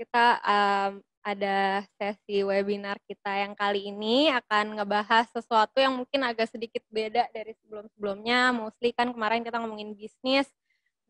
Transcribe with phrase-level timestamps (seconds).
[0.00, 6.48] kita um, ada sesi webinar kita yang kali ini akan ngebahas sesuatu yang mungkin agak
[6.48, 8.56] sedikit beda dari sebelum-sebelumnya.
[8.56, 10.48] Mostly kan kemarin kita ngomongin bisnis.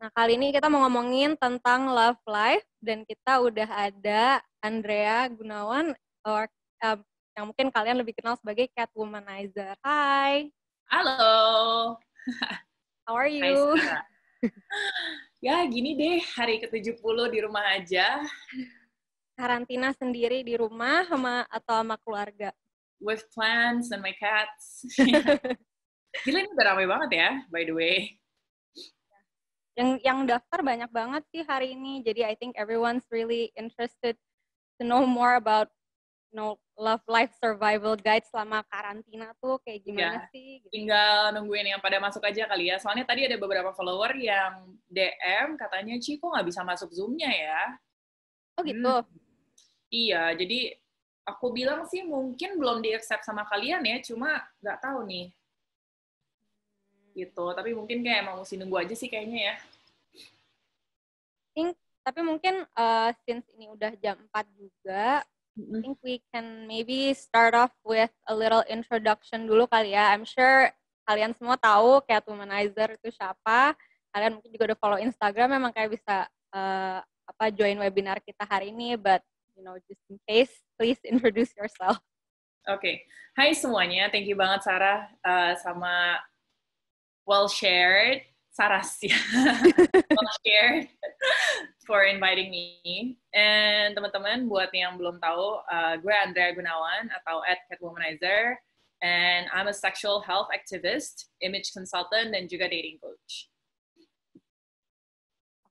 [0.03, 5.95] Nah, kali ini kita mau ngomongin tentang love life dan kita udah ada Andrea Gunawan
[6.27, 6.51] or
[6.83, 6.99] um,
[7.31, 9.79] yang mungkin kalian lebih kenal sebagai cat womanizer.
[9.79, 10.51] Hai.
[10.91, 11.95] Halo.
[13.07, 13.79] How are you?
[13.79, 14.03] Hai,
[15.39, 18.19] ya, gini deh, hari ke-70 di rumah aja
[19.41, 22.53] karantina sendiri di rumah sama atau sama keluarga?
[23.01, 24.85] With plants and my cats.
[26.29, 28.21] Gila ini udah ramai banget ya, by the way.
[29.73, 32.05] Yang yang daftar banyak banget sih hari ini.
[32.05, 34.13] Jadi I think everyone's really interested
[34.77, 35.73] to know more about
[36.31, 40.63] you know, love life survival guide selama karantina tuh kayak gimana ya, sih?
[40.63, 40.71] Gitu.
[40.71, 42.79] Tinggal nungguin yang pada masuk aja kali ya.
[42.79, 47.61] Soalnya tadi ada beberapa follower yang DM katanya, Ci kok nggak bisa masuk Zoom-nya ya?
[48.57, 48.95] Oh gitu?
[49.03, 49.30] Hmm.
[49.91, 50.79] Iya, jadi
[51.27, 55.27] aku bilang sih mungkin belum di accept sama kalian ya, cuma nggak tahu nih.
[57.11, 59.55] Gitu, tapi mungkin kayak emang mesti nunggu aja sih kayaknya ya.
[61.51, 61.75] Think,
[62.07, 65.27] tapi mungkin uh, since ini udah jam 4 juga,
[65.59, 65.75] mm-hmm.
[65.75, 70.15] I think we can maybe start off with a little introduction dulu kali ya.
[70.15, 70.71] I'm sure
[71.03, 73.75] kalian semua tahu Cat Womanizer itu siapa.
[74.15, 78.71] Kalian mungkin juga udah follow Instagram, memang kayak bisa uh, apa join webinar kita hari
[78.71, 79.19] ini, but
[79.55, 81.99] you know, just in case, please introduce yourself.
[82.69, 82.95] Oke, okay.
[83.33, 86.19] Hai semuanya, thank you banget Sarah uh, sama
[87.25, 89.09] well shared, Sarah sih,
[90.13, 90.85] well shared
[91.87, 93.17] for inviting me.
[93.33, 98.59] And teman-teman, buat yang belum tahu, uh, gue Andrea Gunawan atau at Catwomanizer,
[99.01, 103.49] and I'm a sexual health activist, image consultant, dan juga dating coach.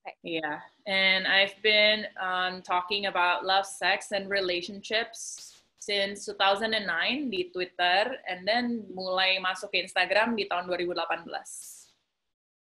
[0.01, 0.41] Okay.
[0.41, 0.59] Yeah.
[0.91, 8.43] And I've been um, talking about love, sex, and relationships since 2009 di Twitter, and
[8.43, 10.99] then mulai masuk ke Instagram di tahun 2018.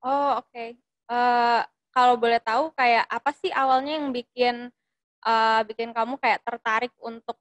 [0.07, 0.47] Oh, oke.
[0.47, 0.79] Okay.
[1.11, 4.71] Uh, kalau boleh tahu, kayak apa sih awalnya yang bikin
[5.27, 7.35] uh, bikin kamu kayak tertarik untuk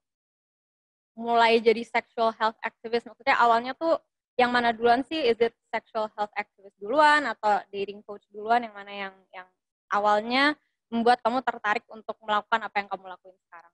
[1.15, 3.07] mulai jadi sexual health activist?
[3.07, 4.03] Maksudnya awalnya tuh
[4.35, 5.31] yang mana duluan sih?
[5.31, 8.67] Is it sexual health activist duluan atau dating coach duluan?
[8.67, 9.49] Yang mana yang yang
[9.95, 10.59] awalnya
[10.93, 13.73] membuat kamu tertarik untuk melakukan apa yang kamu lakuin sekarang?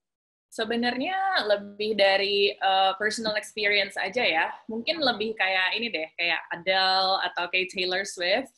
[0.48, 4.46] Sebenarnya lebih dari uh, personal experience aja ya.
[4.70, 8.54] Mungkin lebih kayak ini deh, kayak Adele atau kayak Taylor Swift.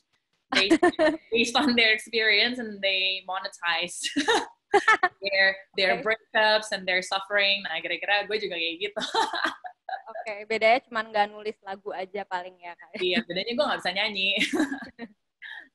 [0.53, 0.79] Based,
[1.35, 4.03] based on their experience and they monetize
[5.23, 6.03] their their okay.
[6.03, 7.63] breakups and their suffering.
[7.67, 9.03] Nah, kira-kira gue juga kayak gitu.
[10.11, 12.99] Oke, okay, bedanya cuma nggak nulis lagu aja paling ya kayak.
[12.99, 14.31] Iya, bedanya gue nggak bisa nyanyi.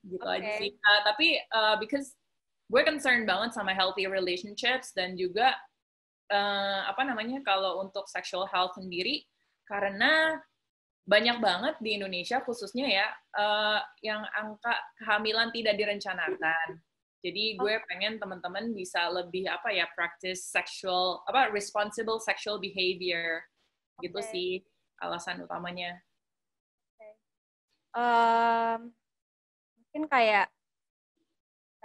[0.06, 0.38] gitu okay.
[0.38, 0.72] aja sih.
[0.80, 2.16] Uh, tapi uh, because
[2.76, 5.56] gue concern banget sama healthy relationships dan juga
[6.28, 9.24] uh, apa namanya kalau untuk sexual health sendiri
[9.64, 10.36] karena
[11.08, 13.08] banyak banget di Indonesia khususnya ya
[13.40, 16.84] uh, yang angka kehamilan tidak direncanakan.
[17.24, 23.40] Jadi gue pengen teman-teman bisa lebih apa ya practice sexual apa responsible sexual behavior
[23.96, 24.12] okay.
[24.12, 24.52] gitu sih
[25.00, 25.96] alasan utamanya.
[27.00, 27.14] Okay.
[27.96, 28.92] Um,
[29.80, 30.52] mungkin kayak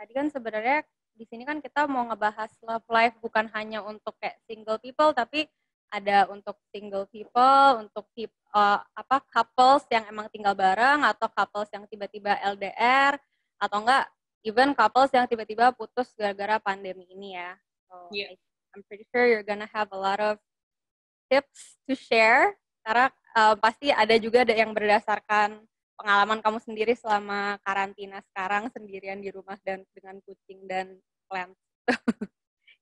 [0.01, 0.81] tadi kan sebenarnya
[1.13, 5.45] di sini kan kita mau ngebahas love life bukan hanya untuk kayak single people tapi
[5.91, 8.07] ada untuk single people, untuk
[8.55, 13.19] uh, apa couples yang emang tinggal bareng atau couples yang tiba-tiba LDR
[13.59, 14.07] atau enggak
[14.47, 17.59] even couples yang tiba-tiba putus gara-gara pandemi ini ya.
[17.91, 18.31] So yeah.
[18.71, 20.39] I'm pretty sure you're gonna have a lot of
[21.27, 22.55] tips to share
[22.87, 25.59] karena uh, pasti ada juga yang berdasarkan
[26.01, 30.97] pengalaman kamu sendiri selama karantina sekarang sendirian di rumah dan dengan kucing dan
[31.29, 31.53] plant.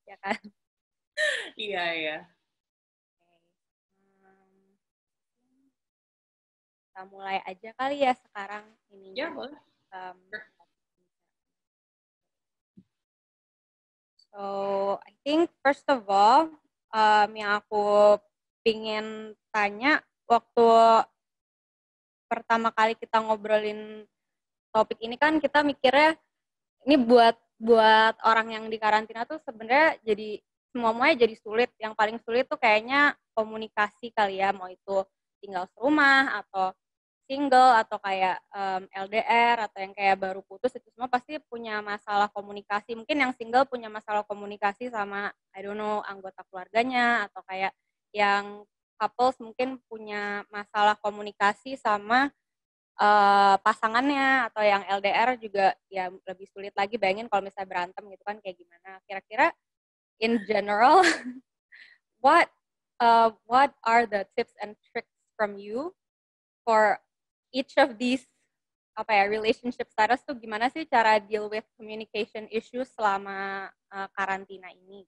[0.09, 0.41] Ya kan?
[1.53, 2.19] Iya iya.
[6.89, 9.61] Kita mulai aja kali ya sekarang ini ya boleh.
[9.93, 10.19] Um,
[14.33, 14.43] so
[15.05, 16.49] I think first of all
[16.89, 18.17] um, yang aku
[18.65, 21.05] pingin tanya waktu
[22.29, 24.05] pertama kali kita ngobrolin
[24.71, 26.15] topik ini kan kita mikirnya
[26.85, 30.39] ini buat buat orang yang di karantina tuh sebenarnya jadi
[30.71, 31.71] semuanya jadi sulit.
[31.81, 35.03] Yang paling sulit tuh kayaknya komunikasi kali ya, mau itu
[35.43, 36.75] tinggal serumah atau
[37.29, 42.33] single atau kayak um, LDR atau yang kayak baru putus itu semua pasti punya masalah
[42.33, 42.97] komunikasi.
[42.97, 47.77] Mungkin yang single punya masalah komunikasi sama I don't know anggota keluarganya atau kayak
[48.17, 48.65] yang
[48.99, 52.35] couples mungkin punya masalah komunikasi sama
[52.99, 58.25] uh, pasangannya atau yang LDR juga ya lebih sulit lagi bayangin kalau misalnya berantem gitu
[58.27, 58.91] kan kayak gimana.
[59.07, 59.47] Kira-kira
[60.19, 61.01] in general,
[62.25, 62.51] what
[62.99, 65.95] uh, what are the tips and tricks from you
[66.67, 66.99] for
[67.55, 68.27] each of these
[68.99, 74.75] apa ya relationship status tuh gimana sih cara deal with communication issues selama uh, karantina
[74.75, 75.07] ini?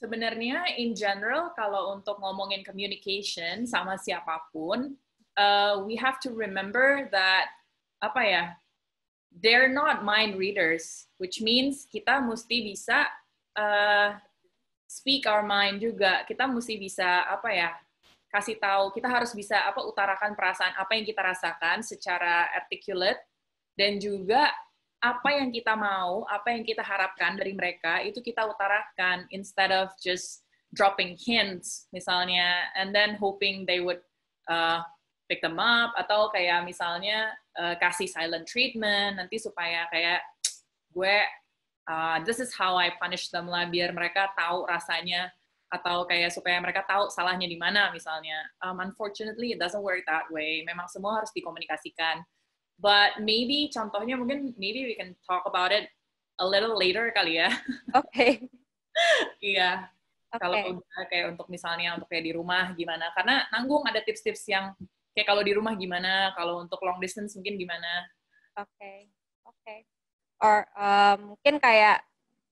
[0.00, 4.96] Sebenarnya in general kalau untuk ngomongin communication sama siapa pun,
[5.36, 7.52] uh, we have to remember that
[8.00, 8.44] apa ya,
[9.28, 13.12] they're not mind readers, which means kita mesti bisa
[13.60, 14.16] uh,
[14.88, 16.24] speak our mind juga.
[16.24, 17.70] Kita mesti bisa apa ya,
[18.32, 23.20] kasih tahu kita harus bisa apa utarakan perasaan apa yang kita rasakan secara articulate
[23.74, 24.48] dan juga
[25.00, 29.88] apa yang kita mau, apa yang kita harapkan dari mereka itu kita utarakan instead of
[29.96, 30.44] just
[30.76, 33.98] dropping hints misalnya and then hoping they would
[34.46, 34.84] uh,
[35.26, 40.22] pick them up atau kayak misalnya uh, kasih silent treatment nanti supaya kayak
[40.94, 41.16] gue
[41.90, 45.32] uh, this is how I punish them lah biar mereka tahu rasanya
[45.70, 48.42] atau kayak supaya mereka tahu salahnya di mana misalnya.
[48.58, 50.66] Um, unfortunately, it doesn't work that way.
[50.66, 52.26] Memang semua harus dikomunikasikan.
[52.80, 55.92] But maybe contohnya mungkin maybe we can talk about it
[56.40, 57.52] a little later kali ya.
[58.00, 58.08] Oke.
[58.08, 58.32] Okay.
[59.44, 59.92] Iya.
[60.32, 60.40] okay.
[60.40, 63.12] Kalau udah kayak untuk misalnya untuk kayak di rumah gimana?
[63.12, 64.72] Karena nanggung ada tips-tips yang
[65.12, 68.08] kayak kalau di rumah gimana, kalau untuk long distance mungkin gimana?
[68.56, 68.72] Oke.
[68.80, 68.98] Okay.
[69.44, 69.56] Oke.
[69.60, 69.80] Okay.
[70.40, 72.00] Or um, mungkin kayak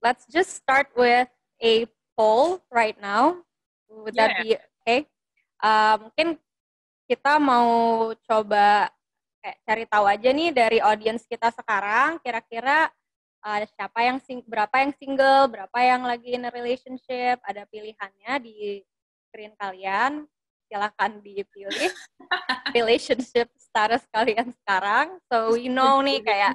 [0.05, 1.27] let's just start with
[1.57, 3.41] a poll right now.
[3.89, 4.29] Would yeah.
[4.29, 4.49] that be
[4.85, 5.09] okay?
[5.57, 6.37] Uh, mungkin
[7.09, 8.93] kita mau coba
[9.39, 12.91] kayak cari tahu aja nih dari audience kita sekarang kira-kira
[13.43, 18.33] uh, siapa yang sing berapa yang single, berapa yang lagi in a relationship, ada pilihannya
[18.43, 18.83] di
[19.29, 20.27] screen kalian.
[20.69, 21.89] Silahkan dipilih
[22.77, 25.17] relationship status kalian sekarang.
[25.25, 26.53] So we know nih kayak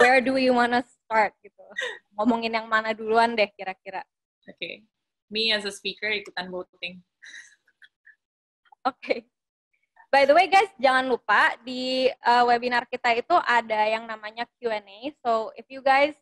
[0.00, 1.60] where do we wanna start gitu.
[2.16, 4.00] Ngomongin yang mana duluan deh kira-kira.
[4.48, 4.56] Oke.
[4.56, 4.74] Okay.
[5.28, 7.04] Me as a speaker ikutan voting.
[8.84, 8.96] Oke.
[9.00, 9.18] Okay.
[10.14, 15.10] By the way guys, jangan lupa di uh, webinar kita itu ada yang namanya Q&A.
[15.26, 16.14] So if you guys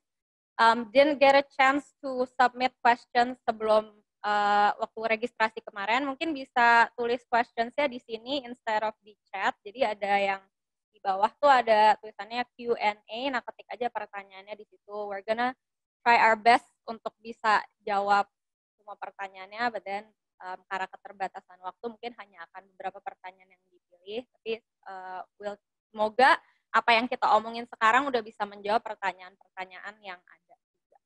[0.57, 3.93] um, didn't get a chance to submit questions sebelum
[4.25, 9.53] uh, waktu registrasi kemarin, mungkin bisa tulis questionsnya di sini instead of di chat.
[9.61, 10.41] Jadi ada yang
[10.89, 13.21] di bawah tuh ada tulisannya Q&A.
[13.29, 15.05] Nah ketik aja pertanyaannya di situ.
[15.05, 15.53] We're gonna
[16.01, 18.25] try our best untuk bisa jawab
[18.73, 20.09] semua pertanyaannya, but then
[20.43, 24.21] um, karena keterbatasan waktu mungkin hanya akan beberapa pertanyaan yang dipilih.
[24.27, 24.53] Tapi
[24.91, 25.57] uh, will,
[25.95, 26.37] semoga
[26.73, 30.99] apa yang kita omongin sekarang udah bisa menjawab pertanyaan-pertanyaan yang ada juga.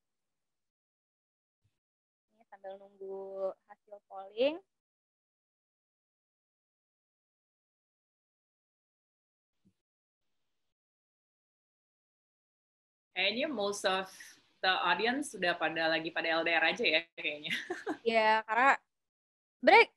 [2.34, 4.56] Ini sambil nunggu hasil polling.
[13.16, 14.12] Kayaknya most of
[14.60, 17.54] the audience sudah pada lagi pada LDR aja ya kayaknya.
[18.04, 18.76] Iya, karena
[19.66, 19.90] sebenarnya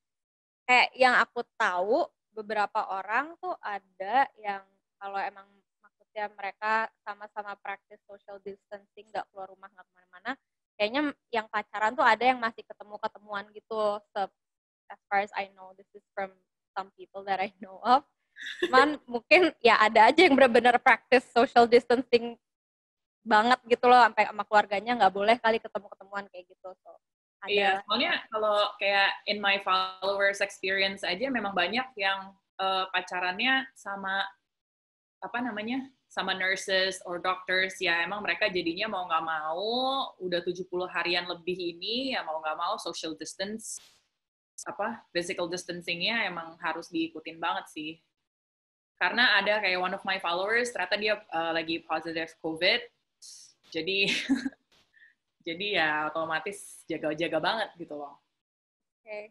[0.66, 4.66] kayak yang aku tahu beberapa orang tuh ada yang
[4.98, 5.46] kalau emang
[5.78, 10.32] maksudnya mereka sama-sama praktis social distancing nggak keluar rumah nggak ke mana-mana
[10.74, 14.02] kayaknya yang pacaran tuh ada yang masih ketemu-ketemuan gitu.
[14.10, 14.26] Se
[14.90, 16.34] as far as I know this is from
[16.74, 18.02] some people that I know of.
[18.66, 22.42] Cuman mungkin ya ada aja yang benar-benar praktis social distancing
[23.22, 26.90] banget gitu loh sampai sama keluarganya nggak boleh kali ketemu-ketemuan kayak gitu so
[27.40, 33.64] ada iya soalnya kalau kayak in my followers experience aja memang banyak yang uh, pacarannya
[33.74, 34.28] sama
[35.20, 37.78] apa namanya sama nurses or doctors.
[37.78, 39.70] Ya emang mereka jadinya mau nggak mau
[40.20, 43.80] udah 70 harian lebih ini ya mau nggak mau social distance
[44.68, 47.92] apa physical distancingnya emang harus diikutin banget sih.
[49.00, 52.84] Karena ada kayak one of my followers ternyata dia uh, lagi positive covid.
[53.72, 54.10] Jadi
[55.44, 58.20] jadi ya otomatis jaga-jaga banget gitu loh.
[59.00, 59.08] Oke.
[59.08, 59.24] Okay.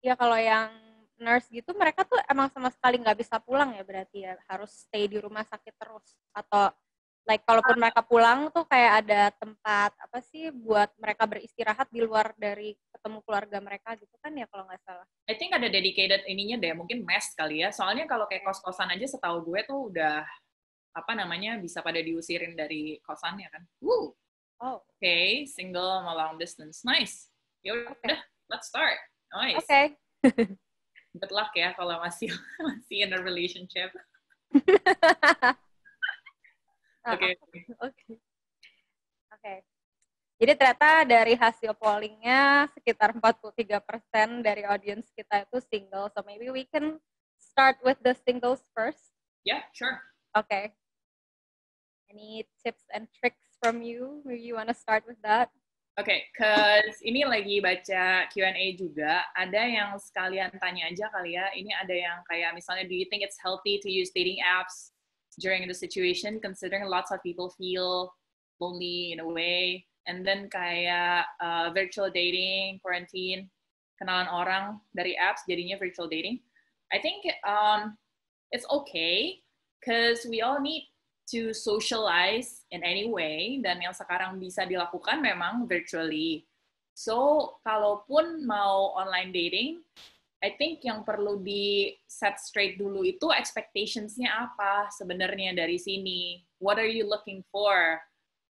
[0.00, 0.72] Ya kalau yang
[1.20, 5.04] nurse gitu mereka tuh emang sama sekali nggak bisa pulang ya berarti ya harus stay
[5.04, 6.72] di rumah sakit terus atau
[7.28, 12.00] like kalaupun uh, mereka pulang tuh kayak ada tempat apa sih buat mereka beristirahat di
[12.00, 15.06] luar dari ketemu keluarga mereka gitu kan ya kalau nggak salah.
[15.28, 19.04] I think ada dedicated ininya deh mungkin mes kali ya soalnya kalau kayak kos-kosan aja
[19.04, 20.24] setahu gue tuh udah
[20.90, 23.62] apa namanya bisa pada diusirin dari kosannya kan.
[23.84, 24.16] Woo.
[24.60, 24.84] Oh.
[24.84, 25.48] Oke, okay.
[25.48, 26.84] single sama long distance.
[26.84, 27.32] Nice.
[27.64, 28.20] Ya udah, okay.
[28.52, 29.00] let's start.
[29.32, 29.64] Nice.
[29.64, 29.68] Oke.
[29.68, 29.86] Okay.
[31.20, 32.28] Good luck ya kalau masih
[32.68, 33.88] masih in a relationship.
[37.08, 37.40] Oke.
[37.80, 38.04] Oke.
[39.32, 39.54] Oke.
[40.40, 46.12] Jadi ternyata dari hasil pollingnya sekitar 43% dari audience kita itu single.
[46.12, 47.00] So maybe we can
[47.40, 49.12] start with the singles first.
[49.44, 50.00] Yeah, sure.
[50.36, 50.76] Okay.
[52.12, 54.22] Any tips and tricks from you?
[54.24, 55.50] Maybe you want to start with that?
[56.00, 59.20] okay, cause ini lagi baca Q&A juga.
[59.36, 61.52] Ada yang sekalian tanya aja kali ya.
[61.52, 64.96] Ini ada yang kayak misalnya, do you think it's healthy to use dating apps
[65.36, 68.08] during the situation, considering lots of people feel
[68.64, 69.84] lonely in a way?
[70.08, 73.52] And then kayak uh, virtual dating, quarantine,
[74.00, 76.40] kenalan orang dari apps jadinya virtual dating.
[76.90, 77.94] I think um,
[78.50, 79.44] it's okay,
[79.84, 80.89] cause we all need
[81.30, 86.44] to socialize in any way dan yang sekarang bisa dilakukan memang virtually.
[86.92, 89.80] So, kalaupun mau online dating,
[90.40, 96.40] I think yang perlu di set straight dulu itu expectations-nya apa sebenarnya dari sini.
[96.60, 98.00] What are you looking for?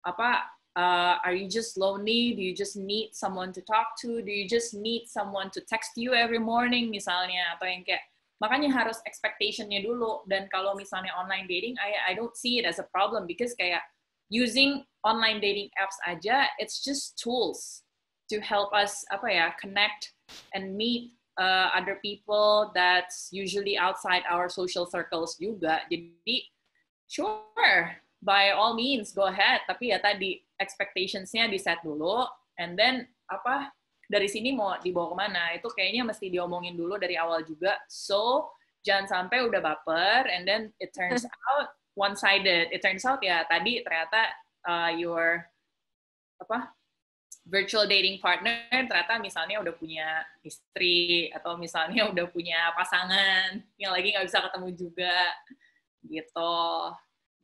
[0.02, 2.34] Apa uh, are you just lonely?
[2.34, 4.18] Do you just need someone to talk to?
[4.18, 8.04] Do you just need someone to text you every morning misalnya atau yang kayak
[8.42, 10.24] makanya harus expectationnya dulu.
[10.28, 13.24] Dan kalau misalnya online dating I I don't see it as a problem.
[13.24, 13.82] Because kayak
[14.28, 17.86] using online dating apps aja it's just tools
[18.26, 20.10] to help us apa ya connect
[20.50, 25.86] and meet uh, other people that's usually outside our social circles juga.
[25.86, 26.50] Jadi
[27.06, 29.62] sure by all means go ahead.
[29.70, 32.26] Tapi ya tadi expectationsnya di set dulu.
[32.58, 33.70] And then apa
[34.06, 35.42] dari sini mau dibawa ke mana?
[35.58, 37.74] Itu kayaknya mesti diomongin dulu dari awal juga.
[37.90, 38.54] So
[38.86, 43.42] jangan sampai udah baper and then it turns out one sided it turns out ya
[43.50, 44.30] tadi ternyata
[44.62, 45.42] uh, your
[46.38, 46.70] apa
[47.48, 54.14] virtual dating partner ternyata misalnya udah punya istri atau misalnya udah punya pasangan yang lagi
[54.14, 55.18] nggak bisa ketemu juga
[56.06, 56.54] gitu.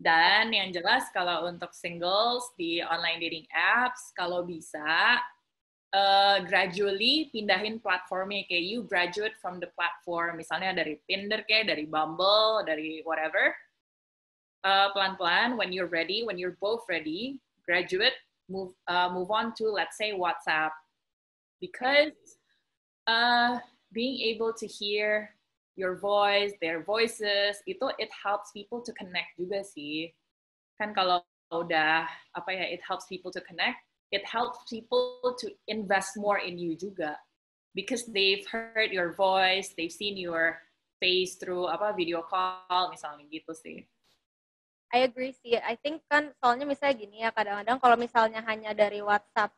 [0.03, 5.23] Dan yang jelas kalau untuk singles di online dating apps kalau bisa
[5.93, 10.41] uh, gradually pindahin platformnya kayak you graduate from the platform.
[10.41, 13.53] Misalnya dari Tinder kayak dari Bumble dari whatever.
[14.63, 18.15] Uh, pelan-pelan when you're ready when you're both ready graduate
[18.47, 20.73] move uh, move on to let's say WhatsApp.
[21.61, 22.15] Because
[23.07, 23.59] uh,
[23.95, 25.35] being able to hear
[25.75, 30.11] your voice their voices itu it helps people to connect juga sih.
[30.79, 31.21] Kan kalau
[31.53, 33.77] udah apa ya it helps people to connect
[34.13, 37.17] it helps people to invest more in you juga
[37.73, 40.61] because they've heard your voice, they've seen your
[41.01, 43.83] face through apa video call misalnya gitu sih.
[44.93, 45.57] I agree sih.
[45.57, 49.57] I think kan soalnya misalnya gini ya kadang-kadang kalau misalnya hanya dari WhatsApp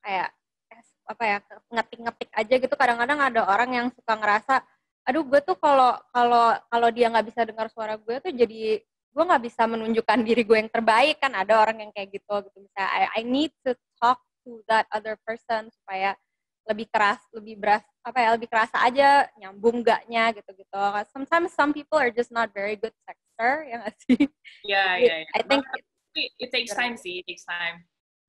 [0.00, 0.32] kayak
[0.72, 0.82] eh,
[1.12, 1.36] apa ya
[1.68, 4.64] ngetik-ngetik aja gitu kadang-kadang ada orang yang suka ngerasa
[5.04, 8.80] aduh gue tuh kalau kalau kalau dia nggak bisa dengar suara gue tuh jadi
[9.12, 12.56] gue nggak bisa menunjukkan diri gue yang terbaik kan ada orang yang kayak gitu gitu.
[12.64, 16.16] Misalnya I, I need to talk to that other person supaya
[16.62, 20.78] lebih keras lebih beras apa ya lebih kerasa aja nyambung gaknya gitu gitu
[21.10, 24.22] sometimes some people are just not very good texter ya nggak sih?
[24.62, 25.34] Yeah yeah, yeah.
[25.34, 25.66] I think
[26.14, 27.82] it, it takes time sih it takes time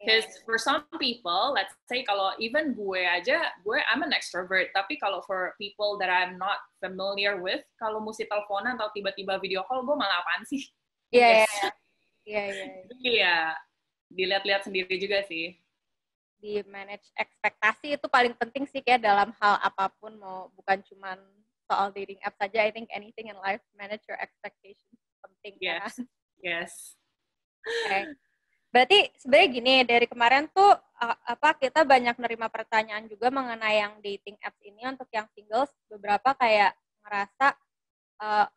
[0.04, 0.44] Because yeah.
[0.44, 5.24] for some people, let's say kalau even gue aja, gue I'm an extrovert, tapi kalau
[5.24, 9.96] for people that I'm not familiar with, kalau mesti teleponan atau tiba-tiba video call, gue
[9.96, 10.68] malah apaan sih?
[11.16, 11.48] Iya, iya.
[12.24, 12.66] Iya, iya.
[13.04, 13.38] Iya,
[14.12, 15.56] dilihat-lihat sendiri juga sih.
[16.44, 21.16] Di manage ekspektasi itu paling penting sih kayak dalam hal apa pun, mau bukan cuman
[21.64, 25.56] soal dating app saja, I think anything in life, manage your expectations penting.
[25.64, 26.08] Yes, kan?
[26.44, 26.72] yes.
[27.64, 28.04] Okay.
[28.74, 30.74] Berarti sebenarnya gini, dari kemarin tuh
[31.30, 36.34] apa kita banyak nerima pertanyaan juga mengenai yang dating apps ini untuk yang singles beberapa
[36.34, 37.54] kayak ngerasa
[38.24, 38.48] uh,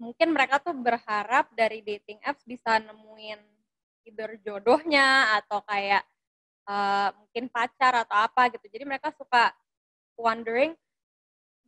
[0.00, 3.38] mungkin mereka tuh berharap dari dating apps bisa nemuin
[4.08, 6.02] either jodohnya atau kayak
[6.64, 8.66] uh, mungkin pacar atau apa gitu.
[8.66, 9.52] Jadi mereka suka
[10.16, 10.74] wondering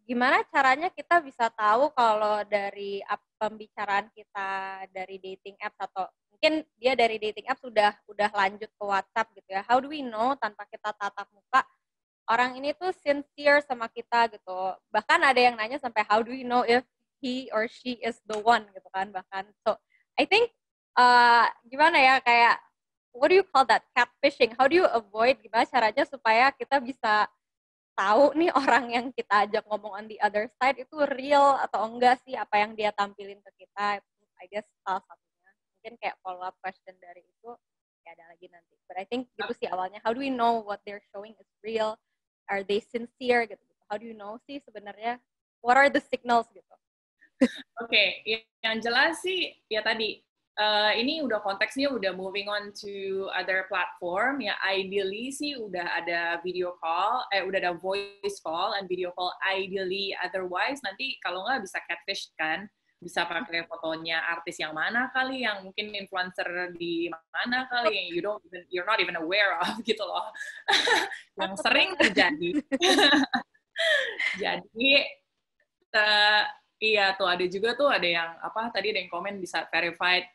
[0.02, 2.98] gimana caranya kita bisa tahu kalau dari
[3.38, 6.10] pembicaraan kita dari dating apps atau
[6.42, 9.62] mungkin dia dari dating app sudah udah lanjut ke WhatsApp gitu ya.
[9.62, 11.62] How do we know tanpa kita tatap muka
[12.26, 14.74] orang ini tuh sincere sama kita gitu.
[14.90, 16.82] Bahkan ada yang nanya sampai how do we know if
[17.22, 19.46] he or she is the one gitu kan bahkan.
[19.62, 19.78] So
[20.18, 20.50] I think
[20.98, 22.58] uh, gimana ya kayak
[23.14, 24.58] what do you call that catfishing?
[24.58, 27.30] How do you avoid gimana caranya supaya kita bisa
[27.94, 32.18] tahu nih orang yang kita ajak ngomong on the other side itu real atau enggak
[32.26, 34.02] sih apa yang dia tampilin ke kita
[34.42, 35.21] I guess salah satu
[35.82, 37.50] mungkin kayak follow up question dari itu
[38.06, 38.78] ya ada lagi nanti.
[38.86, 39.98] But I think gitu sih awalnya.
[40.06, 41.98] How do we know what they're showing is real?
[42.46, 43.66] Are they sincere gitu?
[43.90, 45.18] How do you know sih sebenarnya?
[45.58, 46.70] What are the signals gitu?
[47.82, 48.46] Oke, okay.
[48.62, 50.22] yang jelas sih ya tadi
[50.54, 56.38] uh, ini udah konteksnya udah moving on to other platform ya ideally sih udah ada
[56.46, 61.66] video call eh udah ada voice call and video call ideally otherwise nanti kalau nggak
[61.66, 62.70] bisa catfish kan
[63.02, 68.22] bisa pakai fotonya artis yang mana kali yang mungkin influencer di mana kali yang you
[68.22, 70.30] don't even, you're not even aware of gitu loh.
[71.42, 72.50] Yang sering terjadi.
[74.42, 74.90] Jadi
[75.98, 76.42] uh,
[76.78, 80.28] iya tuh ada juga tuh ada yang apa tadi ada yang komen bisa verified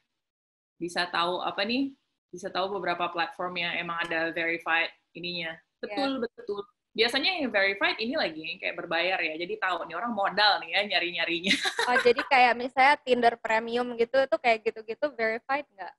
[0.75, 1.93] bisa tahu apa nih
[2.33, 5.55] bisa tahu beberapa platform yang emang ada verified ininya.
[5.79, 6.21] Betul yeah.
[6.27, 6.65] betul
[6.98, 10.74] biasanya yang verified ini lagi yang kayak berbayar ya jadi tahu nih orang modal nih
[10.74, 11.54] ya nyari nyarinya
[11.94, 15.94] oh jadi kayak misalnya Tinder premium gitu itu kayak gitu-gitu verified nggak?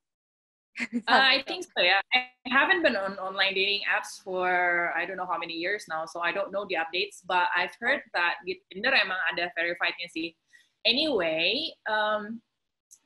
[1.11, 1.99] Uh, I think so yeah.
[2.15, 6.07] I haven't been on online dating apps for I don't know how many years now
[6.07, 10.07] so I don't know the updates but I've heard that di Tinder emang ada verifiednya
[10.11, 10.39] sih.
[10.87, 12.39] Anyway um,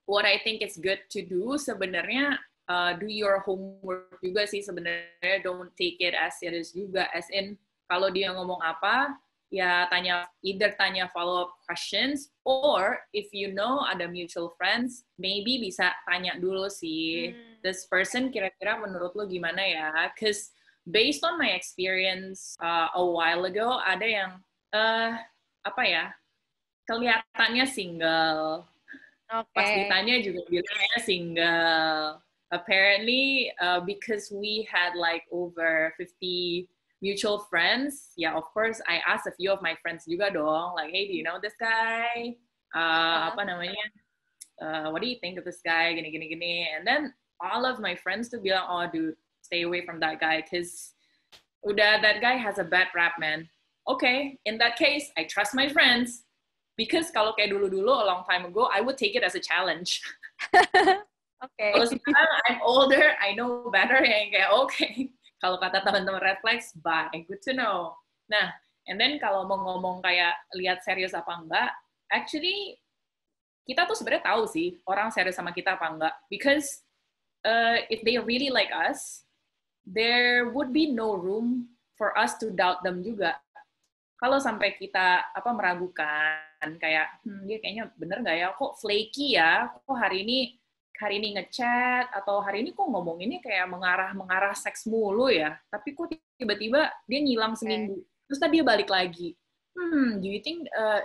[0.05, 2.37] what I think is good to do sebenarnya
[2.69, 5.41] uh, do your homework juga sih sebenarnya.
[5.41, 7.57] Don't take it as serious juga as in
[7.93, 9.21] kalau dia ngomong apa
[9.53, 15.61] ya tanya either tanya follow up questions or if you know ada mutual friends maybe
[15.61, 17.61] bisa tanya dulu sih hmm.
[17.61, 20.57] this person kira-kira menurut lo gimana ya cause
[20.89, 24.33] based on my experience uh, a while ago ada yang
[24.73, 25.21] uh,
[25.69, 26.05] apa ya
[26.89, 28.65] kelihatannya single
[29.29, 29.53] okay.
[29.53, 32.25] pas ditanya juga bilangnya single
[32.57, 36.65] apparently uh, because we had like over 50
[37.03, 40.95] mutual friends, yeah, of course, I asked a few of my friends juga dong, like,
[40.95, 42.39] hey, do you know this guy?
[42.73, 43.35] Uh, uh-huh.
[43.35, 43.87] apa namanya?
[44.63, 45.93] Uh, what do you think of this guy?
[45.93, 46.71] Gini, gini, gini.
[46.71, 50.41] And then all of my friends tuh bilang, oh, dude, stay away from that guy,
[50.47, 50.95] cause
[51.67, 53.51] udah that guy has a bad rap, man.
[53.91, 56.23] Okay, in that case, I trust my friends.
[56.79, 60.01] Because kalau kayak dulu-dulu, a long time ago, I would take it as a challenge.
[60.57, 61.71] okay.
[61.77, 66.71] Kalau sekarang I'm older, I know better, yang kayak, okay, kalau kata teman-teman red flags,
[66.79, 67.91] bye, good to know.
[68.31, 68.55] Nah,
[68.87, 71.71] and then kalau mau ngomong kayak lihat serius apa enggak,
[72.15, 72.79] actually
[73.67, 76.14] kita tuh sebenarnya tahu sih orang serius sama kita apa enggak.
[76.31, 76.87] Because
[77.43, 79.27] uh, if they really like us,
[79.83, 83.35] there would be no room for us to doubt them juga.
[84.23, 89.66] Kalau sampai kita apa meragukan kayak hmm, dia kayaknya bener nggak ya kok flaky ya
[89.66, 90.38] kok hari ini
[90.98, 95.57] hari ini ngechat atau hari ini kok ngomong ini kayak mengarah mengarah seks mulu ya
[95.72, 98.26] tapi kok tiba-tiba dia ngilang seminggu okay.
[98.28, 99.35] terus tadi dia balik lagi.
[99.72, 101.00] Hmm do you think uh,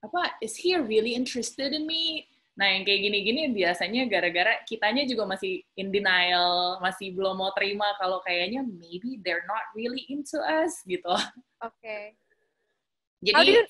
[0.00, 2.24] apa is he really interested in me?
[2.56, 7.92] Nah yang kayak gini-gini biasanya gara-gara kitanya juga masih in denial masih belum mau terima
[8.00, 11.12] kalau kayaknya maybe they're not really into us gitu.
[11.60, 11.76] Oke.
[11.82, 12.02] Okay.
[13.20, 13.62] jadi you...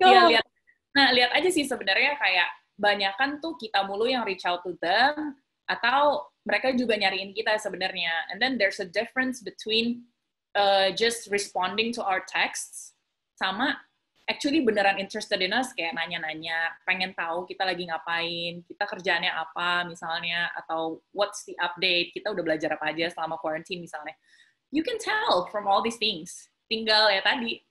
[0.00, 0.46] ya lihat.
[0.96, 2.48] Nah lihat aja sih sebenarnya kayak
[2.80, 5.36] banyakan tuh kita mulu yang reach out to them
[5.68, 8.32] atau mereka juga nyariin kita sebenarnya.
[8.32, 10.08] And then there's a difference between
[10.56, 12.96] uh, just responding to our texts
[13.36, 13.76] sama
[14.30, 19.90] actually beneran interested in us kayak nanya-nanya, pengen tahu kita lagi ngapain, kita kerjaannya apa
[19.90, 24.14] misalnya atau what's the update, kita udah belajar apa aja selama quarantine misalnya.
[24.70, 26.46] You can tell from all these things.
[26.70, 27.66] Tinggal ya tadi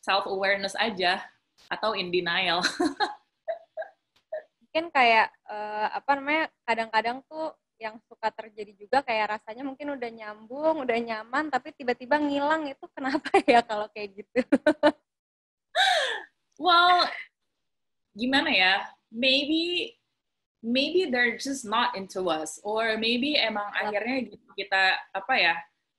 [0.00, 1.20] self awareness aja
[1.68, 2.64] atau in denial.
[4.68, 10.10] mungkin kayak uh, apa namanya kadang-kadang tuh yang suka terjadi juga kayak rasanya mungkin udah
[10.12, 14.44] nyambung, udah nyaman, tapi tiba-tiba ngilang itu kenapa ya kalau kayak gitu?
[16.60, 17.08] well,
[18.12, 18.74] gimana ya?
[19.08, 19.96] Maybe
[20.60, 25.56] maybe they're just not into us, or maybe emang akhirnya gitu kita apa ya?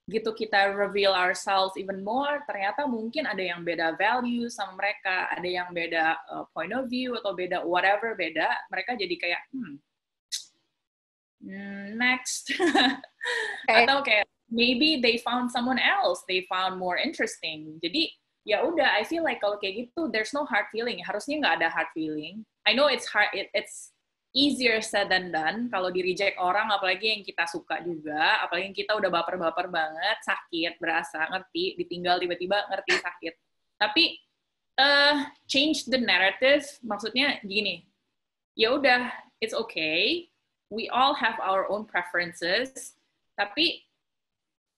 [0.10, 5.46] Gitu kita reveal ourselves even more, ternyata mungkin ada yang beda value sama mereka, ada
[5.46, 9.76] yang beda uh, point of view atau beda whatever beda, mereka jadi kayak hmm,
[11.46, 12.50] hmm next
[13.64, 13.86] okay.
[13.86, 17.78] atau kayak maybe they found someone else, they found more interesting.
[17.80, 18.10] Jadi
[18.50, 20.98] ya udah, I feel like kalau kayak gitu, there's no hard feeling.
[21.06, 22.42] Harusnya nggak ada hard feeling.
[22.66, 23.94] I know it's hard, it, it's
[24.34, 25.68] easier said than done.
[25.74, 30.18] Kalau di reject orang apalagi yang kita suka juga apalagi yang kita udah baper-baper banget
[30.22, 33.34] sakit berasa ngerti ditinggal tiba-tiba ngerti sakit.
[33.80, 34.04] Tapi
[34.78, 37.90] uh, change the narrative maksudnya gini
[38.54, 39.10] ya udah
[39.42, 40.30] it's okay.
[40.70, 42.94] We all have our own preferences
[43.34, 43.82] tapi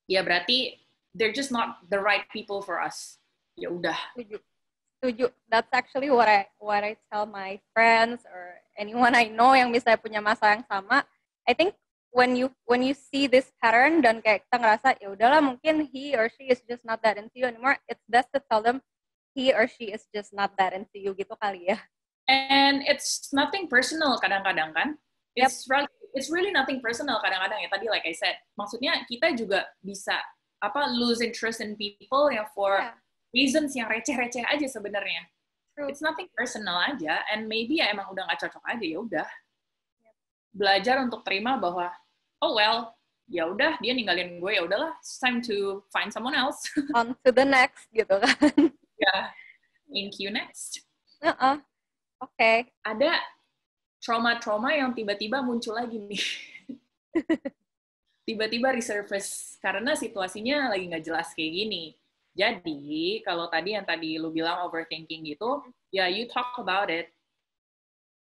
[0.07, 0.79] ya berarti
[1.11, 3.19] they're just not the right people for us.
[3.59, 3.99] Ya udah.
[4.15, 5.27] Setuju.
[5.51, 9.99] That's actually what I what I tell my friends or anyone I know yang misalnya
[9.99, 11.03] punya masa yang sama
[11.47, 11.75] I think
[12.11, 16.13] when you when you see this pattern dan kayak kita ngerasa ya udahlah mungkin he
[16.15, 18.83] or she is just not that into you anymore it's best to tell them
[19.31, 21.79] he or she is just not that into you gitu kali ya
[22.27, 24.99] and it's nothing personal kadang-kadang kan
[25.39, 25.71] it's yep.
[25.71, 30.19] really it's really nothing personal kadang-kadang ya tadi like I said maksudnya kita juga bisa
[30.61, 32.95] apa lose interest in people yang for yeah
[33.35, 35.27] reasons yang receh-receh aja sebenarnya.
[35.87, 39.29] It's nothing personal aja and maybe ya emang udah nggak cocok aja ya udah.
[40.51, 41.89] Belajar untuk terima bahwa
[42.43, 42.93] oh well
[43.31, 46.67] ya udah dia ninggalin gue ya udahlah it's time to find someone else.
[46.97, 48.51] On to the next gitu kan.
[48.99, 49.21] Ya yeah.
[49.87, 50.83] thank you next.
[51.21, 51.55] Uh -uh.
[52.21, 52.35] oke.
[52.35, 52.69] Okay.
[52.83, 53.17] ada
[54.01, 56.25] trauma-trauma yang tiba-tiba muncul lagi nih.
[58.27, 62.00] Tiba-tiba resurface karena situasinya lagi nggak jelas kayak gini
[62.31, 67.11] jadi kalau tadi yang tadi lu bilang overthinking gitu ya yeah, you talk about it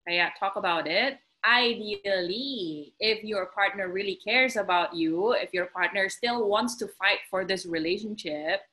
[0.04, 6.08] kayak talk about it ideally, if your partner really cares about you, if your partner
[6.08, 8.64] still wants to fight for this relationship,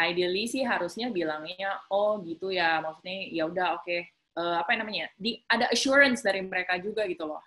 [0.00, 4.08] ideally sih harusnya bilangnya, oh gitu ya, maksudnya ya udah oke, okay.
[4.40, 7.44] uh, apa namanya, di ada assurance dari mereka juga gitu loh.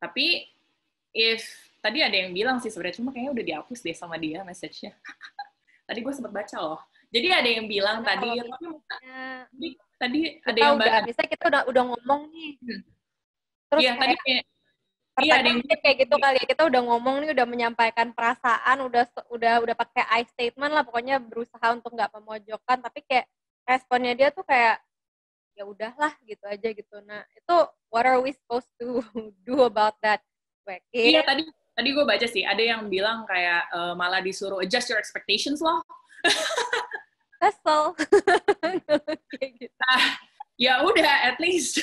[0.00, 0.48] Tapi
[1.12, 4.92] if tadi ada yang bilang sih sebenarnya cuma kayaknya udah dihapus deh sama dia message-nya.
[5.88, 6.80] tadi gue sempat baca loh.
[7.08, 11.62] Jadi ada yang bilang nah, tadi, tapi tadi kita ada yang udah, misalnya kita udah
[11.66, 12.80] udah ngomong nih hmm.
[13.68, 14.42] terus iya, kayak, tadi kayak
[15.18, 19.04] iya ada yang kayak gitu kali ya kita udah ngomong nih udah menyampaikan perasaan udah
[19.34, 23.26] udah udah pakai I statement lah pokoknya berusaha untuk nggak memojokkan tapi kayak
[23.66, 24.78] responnya dia tuh kayak
[25.58, 27.56] ya udahlah gitu aja gitu nah itu
[27.90, 29.02] what are we supposed to
[29.46, 30.22] do about that
[30.62, 31.18] Becky?
[31.18, 31.42] iya tadi
[31.78, 35.78] tadi gue baca sih ada yang bilang kayak uh, malah disuruh adjust your expectations loh.
[37.38, 37.94] Kesel.
[39.38, 39.70] Gitu.
[39.78, 40.18] nah,
[40.58, 41.78] ya udah at least.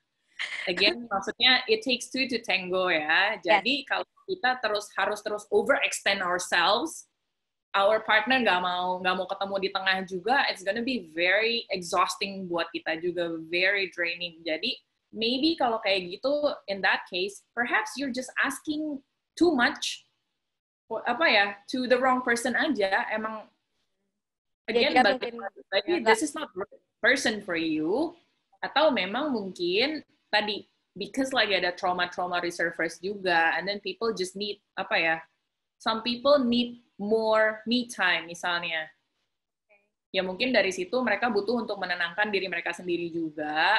[0.72, 3.36] Again maksudnya it takes two to tango ya.
[3.44, 3.86] Jadi yes.
[3.88, 7.04] kalau kita terus harus terus overextend ourselves
[7.76, 12.48] our partner nggak mau nggak mau ketemu di tengah juga it's gonna be very exhausting
[12.48, 14.40] buat kita juga very draining.
[14.40, 14.72] Jadi
[15.12, 19.00] maybe kalau kayak gitu in that case perhaps you're just asking
[19.38, 20.02] too much
[21.06, 23.46] apa ya to the wrong person aja emang
[24.66, 25.30] again ya, balik
[25.70, 26.50] lagi this is not
[26.98, 28.18] person for you
[28.58, 30.02] atau memang mungkin
[30.34, 30.66] tadi
[30.98, 35.16] because lagi ada trauma-trauma resurface juga and then people just need apa ya
[35.78, 38.90] some people need more me time misalnya.
[40.10, 43.78] Ya mungkin dari situ mereka butuh untuk menenangkan diri mereka sendiri juga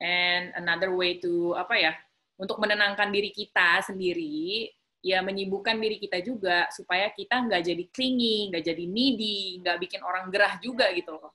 [0.00, 1.92] and another way to apa ya
[2.40, 4.72] untuk menenangkan diri kita sendiri
[5.06, 10.02] ya menyibukkan diri kita juga supaya kita nggak jadi clingy, nggak jadi needy, nggak bikin
[10.02, 11.30] orang gerah juga gitu loh.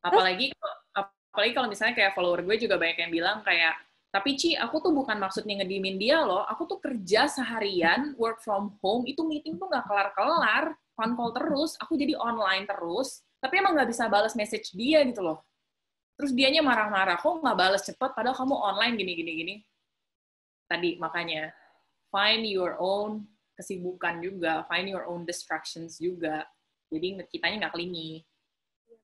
[0.00, 0.48] Apalagi
[0.96, 3.76] apalagi kalau misalnya kayak follower gue juga banyak yang bilang kayak
[4.08, 6.40] tapi Ci, aku tuh bukan maksudnya ngedimin dia loh.
[6.48, 11.76] Aku tuh kerja seharian, work from home, itu meeting tuh nggak kelar-kelar, phone call terus,
[11.76, 15.44] aku jadi online terus, tapi emang nggak bisa balas message dia gitu loh.
[16.16, 19.54] Terus dianya marah-marah, kok nggak balas cepet, padahal kamu online gini-gini-gini
[20.68, 21.48] tadi makanya
[22.08, 23.26] find your own
[23.58, 26.46] kesibukan juga, find your own distractions juga.
[26.88, 28.22] Jadi kitanya nggak kelingi.
[28.88, 28.98] Oke.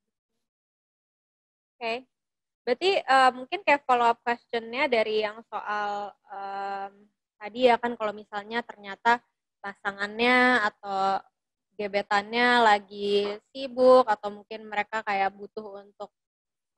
[1.78, 1.98] Okay.
[2.64, 6.92] Berarti uh, mungkin kayak follow up questionnya dari yang soal um,
[7.36, 9.20] tadi ya kan kalau misalnya ternyata
[9.60, 11.20] pasangannya atau
[11.76, 16.08] gebetannya lagi sibuk atau mungkin mereka kayak butuh untuk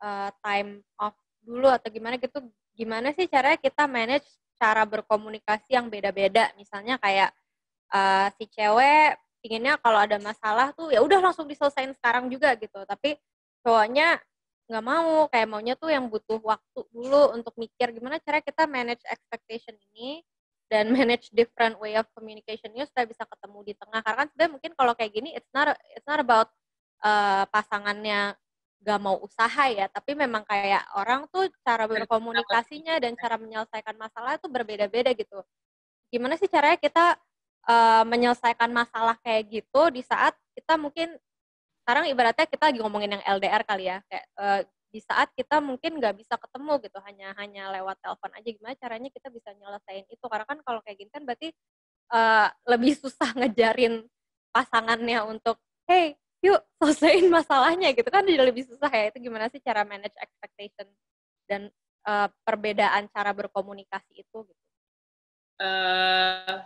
[0.02, 2.42] uh, time off dulu atau gimana gitu
[2.74, 6.50] gimana sih caranya kita manage cara berkomunikasi yang beda-beda.
[6.56, 7.30] Misalnya kayak
[7.92, 12.82] uh, si cewek pinginnya kalau ada masalah tuh ya udah langsung diselesain sekarang juga gitu.
[12.82, 13.14] Tapi
[13.62, 14.18] cowoknya
[14.66, 19.06] nggak mau, kayak maunya tuh yang butuh waktu dulu untuk mikir gimana cara kita manage
[19.06, 20.26] expectation ini
[20.66, 24.00] dan manage different way of communicationnya supaya bisa ketemu di tengah.
[24.02, 26.50] Karena kan sebenarnya mungkin kalau kayak gini it's not it's not about
[27.06, 28.34] uh, pasangannya
[28.86, 34.38] gak mau usaha ya, tapi memang kayak orang tuh cara berkomunikasinya dan cara menyelesaikan masalah
[34.38, 35.42] itu berbeda-beda gitu.
[36.06, 37.18] Gimana sih caranya kita
[37.66, 41.18] uh, menyelesaikan masalah kayak gitu di saat kita mungkin
[41.82, 44.60] sekarang ibaratnya kita lagi ngomongin yang LDR kali ya, kayak uh,
[44.94, 49.10] di saat kita mungkin nggak bisa ketemu gitu, hanya hanya lewat telepon aja gimana caranya
[49.10, 51.50] kita bisa nyelesain itu karena kan kalau kayak gini kan berarti
[52.14, 54.06] uh, lebih susah ngejarin
[54.54, 55.58] pasangannya untuk
[55.90, 56.14] hey
[56.46, 58.06] yuk selesaiin masalahnya gitu.
[58.08, 60.86] Kan jadi lebih susah ya itu gimana sih cara manage expectation
[61.50, 61.70] dan
[62.06, 64.62] uh, perbedaan cara berkomunikasi itu gitu.
[65.56, 66.60] Uh,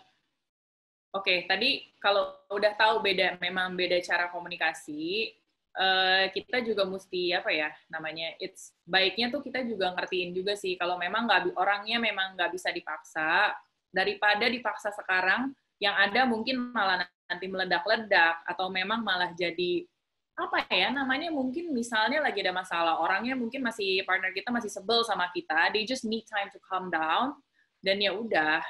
[1.14, 5.31] oke okay, tadi kalau udah tahu beda memang beda cara komunikasi
[5.79, 10.75] uh, kita juga mesti apa ya namanya it's baiknya tuh kita juga ngertiin juga sih
[10.75, 13.55] kalau memang nggak orangnya memang nggak bisa dipaksa
[13.95, 19.87] daripada dipaksa sekarang yang ada mungkin malah nanti meledak-ledak atau memang malah jadi
[20.35, 25.05] apa ya namanya mungkin misalnya lagi ada masalah orangnya mungkin masih partner kita masih sebel
[25.05, 27.37] sama kita they just need time to calm down
[27.85, 28.61] dan ya udah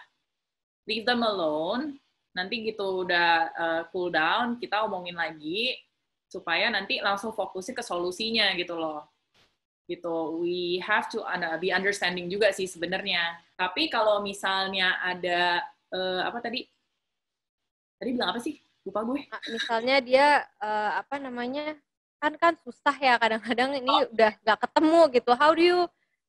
[0.91, 1.99] leave them alone.
[2.35, 5.75] Nanti gitu udah uh, cool down kita omongin lagi
[6.31, 9.07] supaya nanti langsung fokusnya ke solusinya gitu loh.
[9.91, 11.23] Gitu we have to
[11.59, 13.39] be understanding juga sih sebenarnya.
[13.59, 16.67] Tapi kalau misalnya ada uh, apa tadi
[18.01, 18.57] tadi bilang apa sih?
[18.81, 19.21] Lupa gue.
[19.53, 21.77] Misalnya dia uh, apa namanya
[22.17, 24.09] kan kan susah ya kadang-kadang ini oh.
[24.09, 25.33] udah gak ketemu gitu.
[25.37, 25.81] How do you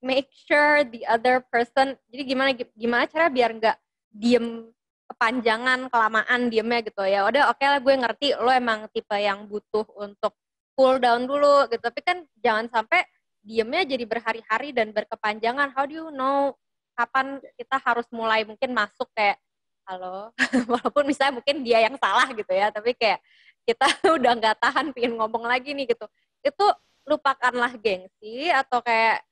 [0.04, 3.78] make sure the other person jadi gimana gimana cara biar nggak
[4.12, 4.68] diem
[5.08, 7.24] kepanjangan kelamaan diemnya gitu ya.
[7.24, 10.36] Udah oke okay lah gue ngerti lo emang tipe yang butuh untuk
[10.76, 11.84] cool down dulu gitu.
[11.84, 13.08] Tapi kan jangan sampai
[13.44, 15.72] diemnya jadi berhari-hari dan berkepanjangan.
[15.72, 16.56] How do you know
[16.96, 19.40] kapan kita harus mulai mungkin masuk kayak
[19.86, 20.32] halo,
[20.72, 23.20] walaupun misalnya mungkin dia yang salah gitu ya, tapi kayak
[23.66, 23.86] kita
[24.18, 26.06] udah nggak tahan pingin ngomong lagi nih gitu.
[26.42, 26.66] Itu
[27.06, 29.26] lupakanlah gengsi atau kayak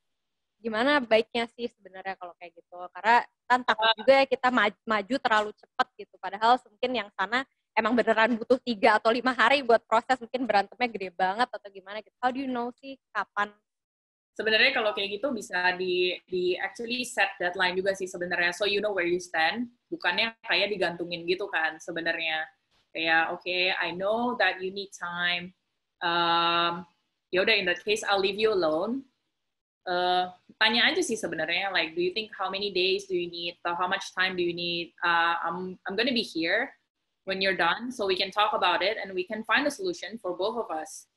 [0.60, 2.78] gimana baiknya sih sebenarnya kalau kayak gitu?
[2.92, 6.16] Karena kan takut juga ya kita maju, maju terlalu cepat gitu.
[6.20, 10.90] Padahal mungkin yang sana emang beneran butuh tiga atau lima hari buat proses mungkin berantemnya
[10.92, 12.16] gede banget atau gimana gitu.
[12.20, 13.54] How do you know sih kapan
[14.40, 18.56] sebenarnya kalau kayak gitu bisa di di actually set deadline juga sih sebenarnya.
[18.56, 19.68] So you know where you stand.
[19.92, 22.48] Bukannya kayak digantungin gitu kan sebenarnya.
[22.96, 25.52] Kayak oke okay, I know that you need time.
[26.00, 26.88] Um,
[27.36, 29.04] ya udah in that case I'll leave you alone.
[29.84, 33.60] Uh, tanya aja sih sebenarnya like do you think how many days do you need?
[33.60, 34.96] Atau how much time do you need?
[35.04, 36.72] Uh, I'm I'm gonna be here
[37.28, 40.16] when you're done so we can talk about it and we can find a solution
[40.16, 41.12] for both of us.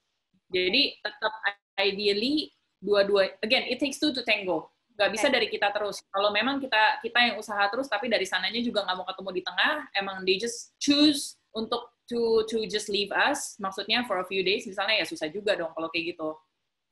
[0.51, 1.33] Jadi tetap
[1.79, 2.51] ideally
[2.83, 3.38] dua-dua.
[3.40, 4.68] Again it takes two to tango.
[4.99, 6.03] Nggak bisa dari kita terus.
[6.11, 9.42] Kalau memang kita kita yang usaha terus tapi dari sananya juga nggak mau ketemu di
[9.47, 13.57] tengah emang they just choose untuk to to just leave us.
[13.57, 16.29] Maksudnya for a few days misalnya ya susah juga dong kalau kayak gitu.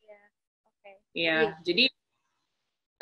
[0.07, 0.25] Yeah.
[0.71, 0.95] okay.
[1.13, 1.41] ya yeah.
[1.67, 1.85] jadi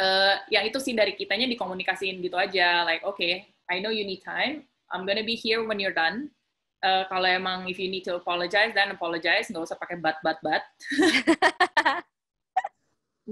[0.01, 2.83] uh, yang itu sih dari kitanya dikomunikasiin gitu aja.
[2.83, 4.65] Like okay I know you need time.
[4.89, 6.33] I'm gonna be here when you're done.
[6.79, 9.47] Uh, kalau emang if you need to apologize then apologize.
[9.47, 10.65] Nggak usah pakai but but but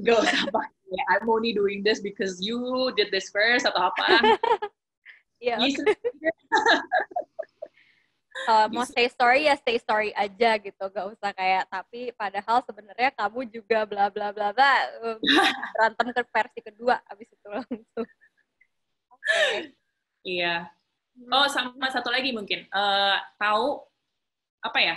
[0.05, 4.05] gak usah pakai I'm only doing this because you did this first atau apa
[5.37, 5.61] Iya.
[8.49, 13.13] uh, mau stay story ya stay story aja gitu, gak usah kayak tapi padahal sebenarnya
[13.13, 14.73] kamu juga bla bla bla bla
[15.05, 15.21] uh,
[15.77, 18.09] berantem ke versi kedua abis itu langsung.
[19.27, 19.77] Okay.
[20.25, 20.73] Iya.
[21.29, 23.85] Oh sama satu lagi mungkin uh, tahu
[24.65, 24.97] apa ya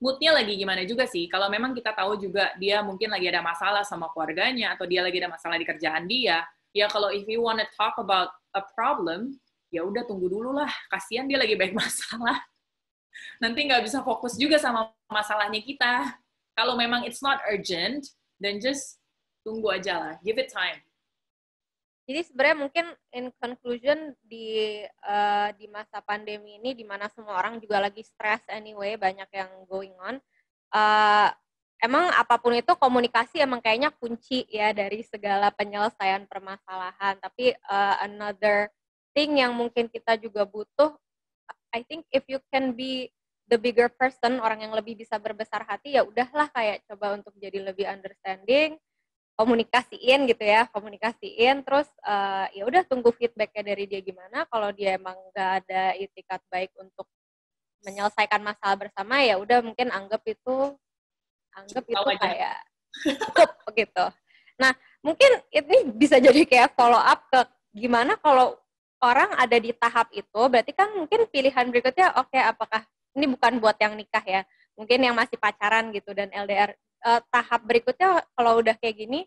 [0.00, 1.26] moodnya lagi gimana juga sih.
[1.28, 5.18] Kalau memang kita tahu juga dia mungkin lagi ada masalah sama keluarganya atau dia lagi
[5.20, 6.44] ada masalah di kerjaan dia,
[6.76, 9.36] ya kalau if you wanna talk about a problem,
[9.72, 10.70] ya udah tunggu dulu lah.
[10.92, 12.38] Kasihan dia lagi baik masalah.
[13.40, 16.20] Nanti nggak bisa fokus juga sama masalahnya kita.
[16.56, 18.04] Kalau memang it's not urgent,
[18.40, 19.00] then just
[19.44, 20.14] tunggu aja lah.
[20.24, 20.85] Give it time.
[22.06, 27.58] Jadi sebenarnya mungkin in conclusion di uh, di masa pandemi ini di mana semua orang
[27.58, 30.22] juga lagi stress anyway, banyak yang going on.
[30.70, 31.34] Uh,
[31.82, 37.18] emang apa pun itu komunikasi emang kayaknya kunci ya dari segala penyelesaian permasalahan.
[37.18, 38.70] Tapi uh, another
[39.10, 40.94] thing yang mungkin kita juga butuh,
[41.74, 43.10] I think if you can be
[43.50, 47.66] the bigger person, orang yang lebih bisa berbesar hati ya udahlah kayak coba untuk jadi
[47.66, 48.78] lebih understanding
[49.36, 54.96] komunikasiin gitu ya komunikasiin terus uh, ya udah tunggu feedbacknya dari dia gimana kalau dia
[54.96, 57.04] emang nggak ada itikat baik untuk
[57.84, 60.74] menyelesaikan masalah bersama ya udah mungkin anggap itu
[61.52, 62.20] anggap itu aja.
[62.24, 62.58] kayak
[63.04, 64.04] cukup begitu
[64.62, 64.72] nah
[65.04, 67.40] mungkin ini bisa jadi kayak follow up ke
[67.76, 68.56] gimana kalau
[69.04, 72.80] orang ada di tahap itu berarti kan mungkin pilihan berikutnya oke okay, apakah
[73.12, 74.42] ini bukan buat yang nikah ya
[74.76, 76.72] mungkin yang masih pacaran gitu dan LDR
[77.04, 79.20] uh, tahap berikutnya kalau udah kayak gini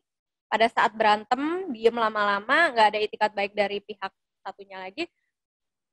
[0.50, 4.10] pada saat berantem diem lama-lama nggak ada itikat baik dari pihak
[4.42, 5.06] satunya lagi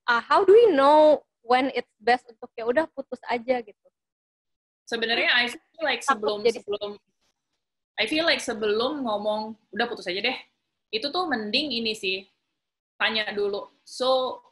[0.08, 3.86] uh, how do we know when it's best untuk ya udah putus aja gitu.
[4.86, 6.62] Sebenarnya I feel like sebelum jadi...
[6.62, 6.98] sebelum
[7.96, 10.38] I feel like sebelum ngomong udah putus aja deh
[10.94, 12.22] itu tuh mending ini sih
[12.94, 14.42] tanya dulu so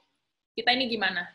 [0.54, 1.26] kita ini gimana?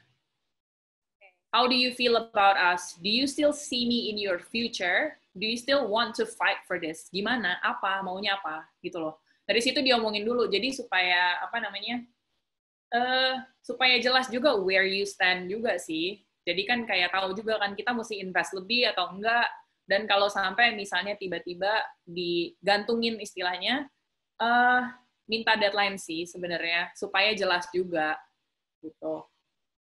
[1.49, 2.95] How do you feel about us?
[3.01, 6.81] Do you still see me in your future do you still want to fight for
[6.81, 7.09] this?
[7.13, 7.61] Gimana?
[7.61, 8.01] Apa?
[8.01, 8.65] Maunya apa?
[8.81, 9.21] Gitu loh.
[9.45, 10.49] Dari situ diomongin dulu.
[10.49, 12.01] Jadi supaya apa namanya?
[12.89, 16.25] Uh, supaya jelas juga where you stand juga sih.
[16.45, 19.45] Jadi kan kayak tahu juga kan kita mesti invest lebih atau enggak.
[19.89, 23.89] Dan kalau sampai misalnya tiba-tiba digantungin istilahnya,
[24.37, 24.85] uh,
[25.29, 28.17] minta deadline sih sebenarnya supaya jelas juga
[28.81, 29.25] gitu.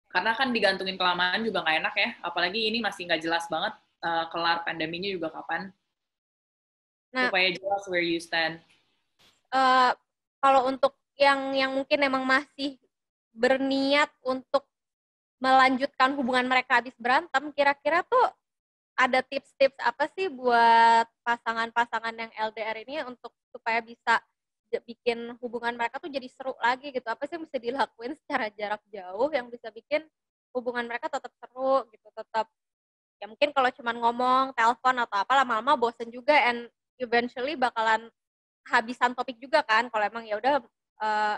[0.10, 2.10] Karena kan digantungin kelamaan juga nggak enak ya.
[2.26, 3.73] Apalagi ini masih nggak jelas banget
[4.08, 5.67] uh, kelar pandeminya juga kapan
[7.12, 8.63] nah, supaya jelas where you stand.
[9.52, 9.91] Uh,
[10.39, 12.80] kalau untuk yang yang mungkin emang masih
[13.36, 14.63] berniat untuk
[15.38, 18.26] melanjutkan hubungan mereka habis berantem, kira-kira tuh
[18.98, 24.17] ada tips-tips apa sih buat pasangan-pasangan yang LDR ini untuk supaya bisa
[24.84, 28.82] bikin hubungan mereka tuh jadi seru lagi gitu apa sih yang bisa dilakuin secara jarak
[28.89, 30.04] jauh yang bisa bikin
[30.52, 32.50] hubungan mereka tetap seru gitu tetap
[33.17, 36.69] ya mungkin kalau cuma ngomong telepon atau apa lama-lama bosen juga and
[37.01, 38.10] eventually bakalan
[38.67, 40.62] habisan topik juga kan kalau emang ya udah
[41.01, 41.36] uh,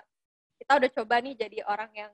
[0.60, 2.12] kita udah coba nih jadi orang yang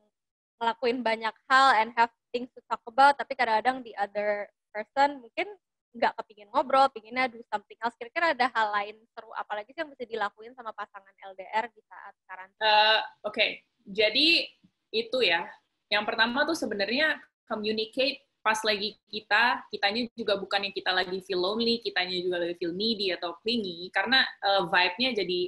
[0.62, 5.48] ngelakuin banyak hal and have things to talk about tapi kadang-kadang the other person mungkin
[5.96, 7.96] nggak kepingin ngobrol, pinginnya do something else.
[7.96, 12.14] Kira-kira ada hal lain seru apalagi sih yang bisa dilakuin sama pasangan LDR di saat
[12.28, 12.60] karantina?
[12.60, 13.00] Uh, Oke,
[13.32, 13.50] okay.
[13.88, 14.44] jadi
[14.92, 15.48] itu ya.
[15.88, 17.16] Yang pertama tuh sebenarnya
[17.48, 22.54] communicate pas lagi kita, kitanya juga bukan yang kita lagi feel lonely, kitanya juga lagi
[22.62, 25.40] feel needy atau clingy, karena uh, vibe-nya jadi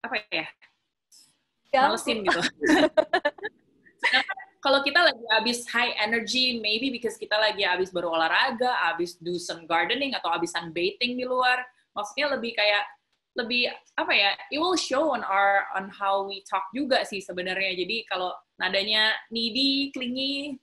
[0.00, 0.48] apa ya?
[1.76, 2.40] Malesin gitu.
[4.64, 9.36] kalau kita lagi habis high energy, maybe because kita lagi habis baru olahraga, habis do
[9.36, 11.60] some gardening atau habis sunbathing di luar,
[11.92, 12.88] maksudnya lebih kayak
[13.36, 13.68] lebih
[14.00, 14.32] apa ya?
[14.48, 17.84] It will show on our on how we talk juga sih sebenarnya.
[17.84, 20.56] Jadi kalau nadanya needy, clingy,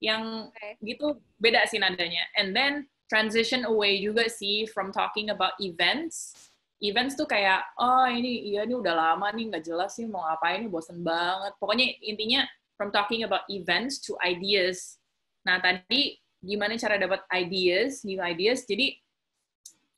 [0.00, 0.80] yang okay.
[0.80, 2.24] gitu beda sih nadanya.
[2.40, 6.34] And then transition away juga sih from talking about events.
[6.80, 10.64] Events tuh kayak, oh ini iya ini udah lama nih nggak jelas sih mau ngapain
[10.64, 11.52] nih bosen banget.
[11.60, 12.40] Pokoknya intinya
[12.80, 14.96] from talking about events to ideas.
[15.44, 18.64] Nah, tadi gimana cara dapat ideas, new ideas.
[18.64, 18.96] Jadi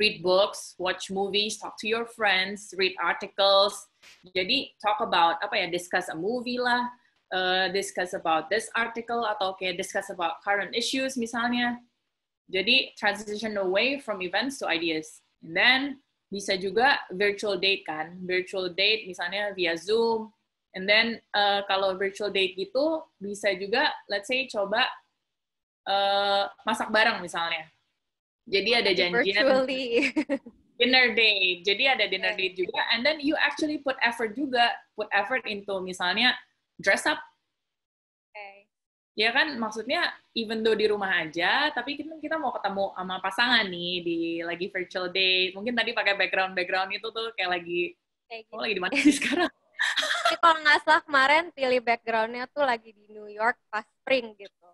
[0.03, 3.87] read books, watch movies, talk to your friends, read articles.
[4.35, 6.91] Jadi talk about apa ya, discuss a movie lah,
[7.33, 11.81] uh, discuss about this article atau kayak discuss about current issues misalnya.
[12.53, 15.25] Jadi transition away from events to ideas.
[15.41, 15.81] And then
[16.29, 20.33] bisa juga virtual date kan, virtual date misalnya via Zoom
[20.73, 24.89] And then uh, kalau virtual date gitu bisa juga let's say coba
[25.85, 27.69] uh, masak bareng misalnya.
[28.49, 30.11] Jadi ada janjian Virtually.
[30.81, 31.61] dinner date.
[31.63, 35.77] Jadi ada dinner date juga and then you actually put effort juga, put effort into
[35.85, 36.33] misalnya
[36.79, 37.21] dress up.
[38.33, 38.69] Okay.
[39.13, 43.65] Ya kan maksudnya even though di rumah aja tapi kita kita mau ketemu sama pasangan
[43.69, 45.53] nih di lagi virtual date.
[45.53, 47.81] Mungkin tadi pakai background-background itu tuh kayak lagi
[48.31, 48.55] kayak gitu.
[48.57, 49.51] oh lagi di mana sih sekarang?
[50.25, 54.69] Tapi kalau nggak salah kemarin pilih backgroundnya tuh lagi di New York pas spring gitu.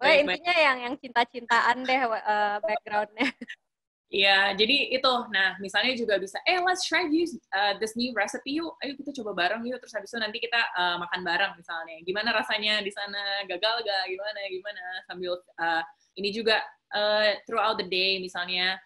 [0.00, 3.28] Wah, intinya yang yang cinta-cintaan deh uh, backgroundnya.
[4.10, 5.14] Iya, jadi itu.
[5.30, 8.74] Nah, misalnya juga bisa, eh let's try use uh, this new recipe yuk.
[8.82, 9.78] Ayo kita coba bareng yuk.
[9.78, 12.02] Terus habis itu nanti kita uh, makan bareng misalnya.
[12.02, 13.46] Gimana rasanya di sana?
[13.46, 14.04] Gagal gak?
[14.10, 14.38] Gimana?
[14.50, 14.82] Gimana?
[15.06, 15.82] Sambil uh,
[16.18, 16.58] ini juga
[16.90, 18.82] uh, throughout the day misalnya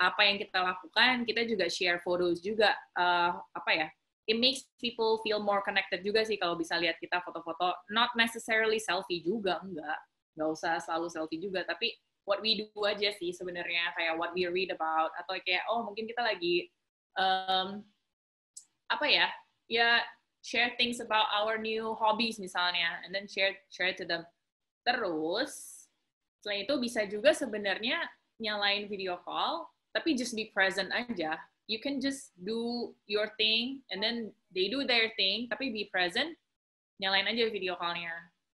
[0.00, 2.72] apa yang kita lakukan, kita juga share photos juga.
[2.96, 3.88] Uh, apa ya?
[4.26, 8.78] it makes people feel more connected juga sih kalau bisa lihat kita foto-foto not necessarily
[8.78, 9.98] selfie juga enggak
[10.38, 11.92] nggak usah selalu selfie juga tapi
[12.24, 16.06] what we do aja sih sebenarnya kayak what we read about atau kayak oh mungkin
[16.06, 16.70] kita lagi
[17.18, 17.82] um,
[18.90, 19.26] apa ya
[19.66, 20.04] ya
[20.42, 24.26] share things about our new hobbies misalnya and then share share to them.
[24.82, 25.86] Terus
[26.42, 28.02] selain itu bisa juga sebenarnya
[28.42, 31.38] nyalain video call tapi just be present aja.
[31.70, 36.34] You can just do your thing and then they do their thing tapi be present
[36.98, 38.12] nyalain aja video callnya.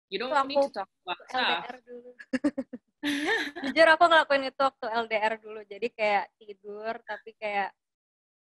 [0.08, 1.63] You don't need to talk about stuff.
[3.64, 5.62] jujur aku ngelakuin itu waktu LDR dulu.
[5.66, 7.70] Jadi kayak tidur tapi kayak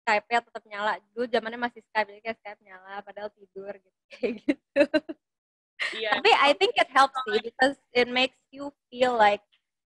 [0.04, 0.94] Skype-nya tetap nyala.
[1.16, 4.84] Dulu zamannya masih Skype jadi kayak Skype nyala padahal tidur gitu kayak gitu.
[5.92, 6.16] Yeah.
[6.16, 9.44] tapi I think it helps sih because it makes you feel like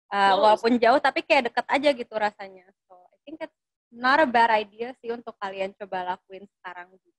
[0.09, 2.65] uh, walaupun jauh tapi kayak deket aja gitu rasanya.
[2.89, 3.59] So I think it's
[3.93, 7.14] not a bad idea sih untuk kalian coba lakuin sekarang juga.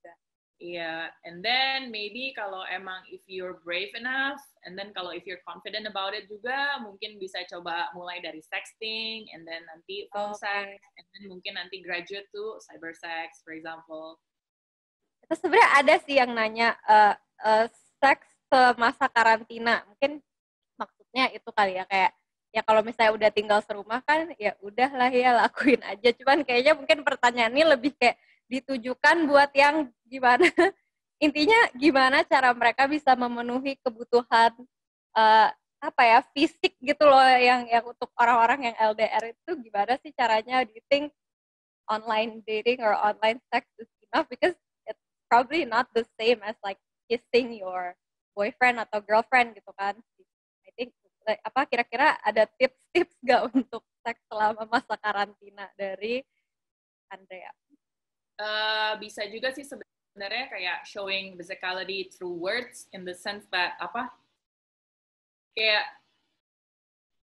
[0.57, 1.29] Iya, yeah.
[1.29, 5.85] and then maybe kalau emang if you're brave enough, and then kalau if you're confident
[5.85, 10.49] about it juga, mungkin bisa coba mulai dari sexting, and then nanti phone okay.
[10.49, 14.17] sex, and then mungkin nanti graduate to cyber sex, for example.
[15.29, 17.15] Terus sebenarnya ada sih yang nanya uh,
[17.45, 17.69] uh,
[18.01, 20.25] seks semasa karantina, mungkin
[20.81, 22.17] maksudnya itu kali ya kayak
[22.57, 27.05] ya kalau misalnya udah tinggal serumah kan ya udahlah ya lakuin aja cuman kayaknya mungkin
[27.05, 28.17] pertanyaan ini lebih kayak
[28.47, 30.47] ditujukan buat yang gimana
[31.25, 34.53] intinya gimana cara mereka bisa memenuhi kebutuhan
[35.17, 35.49] uh,
[35.81, 40.65] apa ya fisik gitu loh yang yang untuk orang-orang yang LDR itu gimana sih caranya
[40.89, 41.13] think
[41.87, 44.57] online dating or online sex is enough because
[44.89, 47.95] it's probably not the same as like kissing your
[48.35, 49.95] boyfriend atau girlfriend gitu kan
[50.67, 50.91] I think
[51.27, 56.23] apa kira-kira ada tips-tips gak untuk seks selama masa karantina dari
[57.11, 57.51] Andrea?
[58.37, 64.13] Uh, bisa juga sih sebenarnya kayak showing physicality through words in the sense that apa?
[65.57, 65.85] Kayak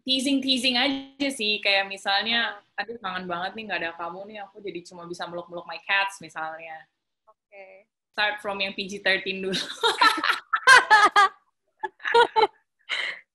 [0.04, 1.64] teasing teasing aja sih.
[1.64, 4.38] Kayak misalnya aduh kangen banget nih nggak ada kamu nih.
[4.48, 6.88] Aku jadi cuma bisa meluk meluk my cats misalnya.
[7.28, 7.38] Oke.
[7.48, 7.76] Okay.
[8.20, 9.56] start from yang PG-13 dulu.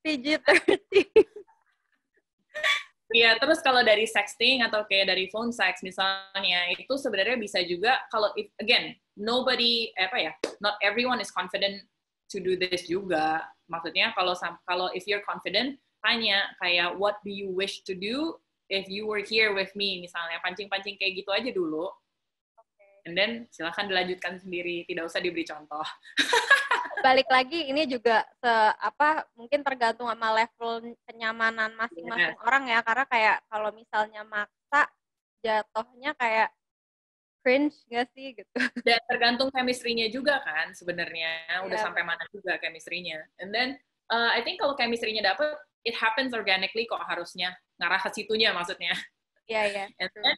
[0.05, 1.44] PG-13
[3.15, 8.03] Iya, terus kalau dari sexting atau kayak dari phone sex misalnya, itu sebenarnya bisa juga
[8.11, 11.79] kalau if, again, nobody apa ya, not everyone is confident
[12.27, 13.47] to do this juga.
[13.71, 14.35] Maksudnya kalau
[14.67, 18.35] kalau if you're confident, tanya kayak what do you wish to do
[18.67, 21.87] if you were here with me misalnya pancing-pancing kayak gitu aja dulu.
[23.07, 25.87] And then silahkan dilanjutkan sendiri, tidak usah diberi contoh.
[27.05, 32.49] balik lagi ini juga se apa mungkin tergantung sama level kenyamanan masing-masing yeah.
[32.49, 34.89] orang ya karena kayak kalau misalnya maksa
[35.45, 36.49] jatuhnya kayak
[37.45, 38.57] cringe gak sih gitu.
[38.89, 41.85] Dan tergantung chemistry-nya juga kan sebenarnya udah yeah.
[41.85, 43.21] sampai mana juga chemistry-nya.
[43.37, 43.77] And then
[44.09, 45.53] uh, I think kalau chemistry-nya dapet
[45.85, 48.97] it happens organically kok harusnya ngarah ke situnya maksudnya.
[49.45, 49.85] Iya yeah, iya.
[49.93, 50.01] Yeah.
[50.09, 50.37] And then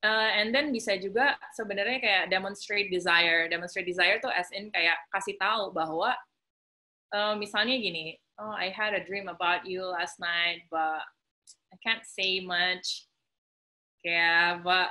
[0.00, 3.52] Uh, and then bisa juga sebenarnya kayak demonstrate desire.
[3.52, 6.16] Demonstrate desire tuh as in kayak kasih tahu bahwa
[7.12, 11.04] uh, misalnya gini, oh I had a dream about you last night, but
[11.68, 13.04] I can't say much.
[14.00, 14.88] Kayak, but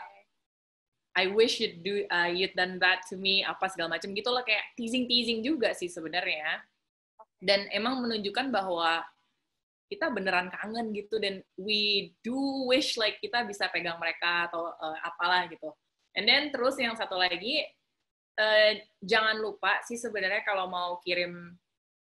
[1.18, 4.45] I wish you'd do, uh, you'd done that to me, apa segala macam gitu loh
[4.45, 6.62] kayak teasing teasing juga sih sebenarnya.
[7.41, 9.01] Dan emang menunjukkan bahwa
[9.90, 12.38] kita beneran kangen gitu dan we do
[12.70, 15.74] wish like kita bisa pegang mereka atau uh, apalah gitu.
[16.14, 17.66] And then terus yang satu lagi
[18.38, 18.72] uh,
[19.02, 21.58] jangan lupa sih sebenarnya kalau mau kirim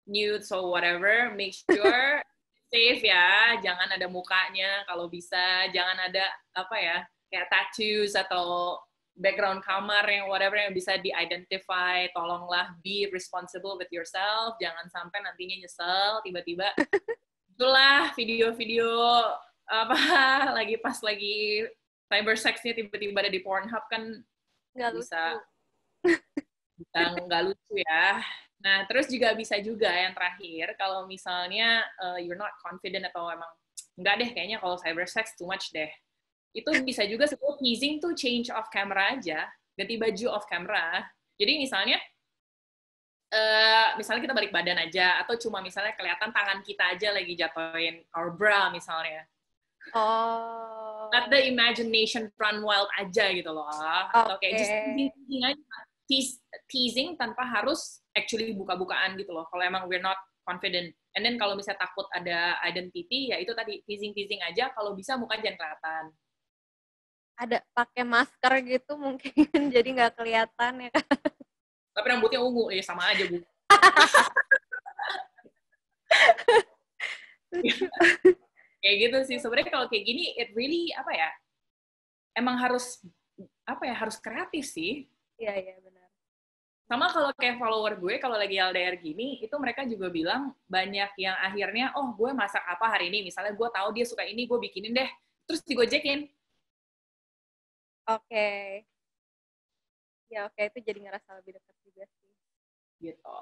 [0.09, 2.21] nudes or whatever, make sure
[2.73, 6.25] safe ya, jangan ada mukanya kalau bisa, jangan ada
[6.57, 8.79] apa ya kayak tattoos atau
[9.15, 15.63] background kamar yang whatever yang bisa di-identify, tolonglah be responsible with yourself, jangan sampai nantinya
[15.63, 16.67] nyesel tiba-tiba
[17.55, 18.91] itulah video-video
[19.71, 19.95] apa
[20.59, 21.63] lagi pas lagi
[22.11, 24.27] cyber sexnya tiba-tiba ada di Pornhub kan
[24.75, 25.39] nggak bisa
[26.83, 28.19] bisa nggak lucu ya.
[28.59, 33.49] Nah terus juga bisa juga yang terakhir kalau misalnya uh, you're not confident atau emang
[33.95, 35.89] nggak deh kayaknya kalau cyber sex too much deh.
[36.51, 39.47] Itu bisa juga sebut teasing tuh change of camera aja,
[39.79, 41.03] ganti baju off camera.
[41.39, 41.99] Jadi misalnya
[43.35, 48.07] uh, misalnya kita balik badan aja atau cuma misalnya kelihatan tangan kita aja lagi jatuhin
[48.15, 49.27] our bra misalnya.
[49.93, 51.13] Oh.
[51.13, 53.69] Let the imagination run wild aja gitu loh.
[53.69, 54.17] Okay.
[54.17, 55.65] Atau kayak just teasing aja.
[56.05, 56.33] Tease,
[56.69, 59.45] teasing tanpa harus actually buka-bukaan gitu loh.
[59.53, 60.17] Kalau emang we're not
[60.49, 60.93] confident.
[61.17, 64.73] And then kalau misalnya takut ada identity, ya itu tadi teasing-teasing aja.
[64.73, 66.05] Kalau bisa muka jangan kelihatan.
[67.35, 69.35] Ada pakai masker gitu mungkin
[69.75, 71.35] jadi nggak kelihatan ya kan?
[71.95, 72.75] Tapi rambutnya ungu.
[72.75, 73.39] Ya sama aja bu.
[78.83, 79.39] Kayak gitu sih.
[79.41, 81.31] Sebenarnya kalau kayak gini it really apa ya
[82.37, 83.01] emang harus
[83.65, 85.09] apa ya harus kreatif sih.
[85.39, 86.11] Iya iya benar.
[86.85, 91.33] Sama kalau kayak follower gue kalau lagi LDR gini itu mereka juga bilang banyak yang
[91.41, 93.25] akhirnya oh gue masak apa hari ini?
[93.25, 95.11] Misalnya gue tahu dia suka ini gue bikinin deh.
[95.49, 96.29] Terus digojekin.
[98.05, 98.29] Oke.
[98.29, 98.85] Okay.
[100.29, 100.61] ya oke.
[100.61, 100.69] Okay.
[100.69, 101.84] itu jadi ngerasa lebih dekat.
[103.03, 103.39] Gitu.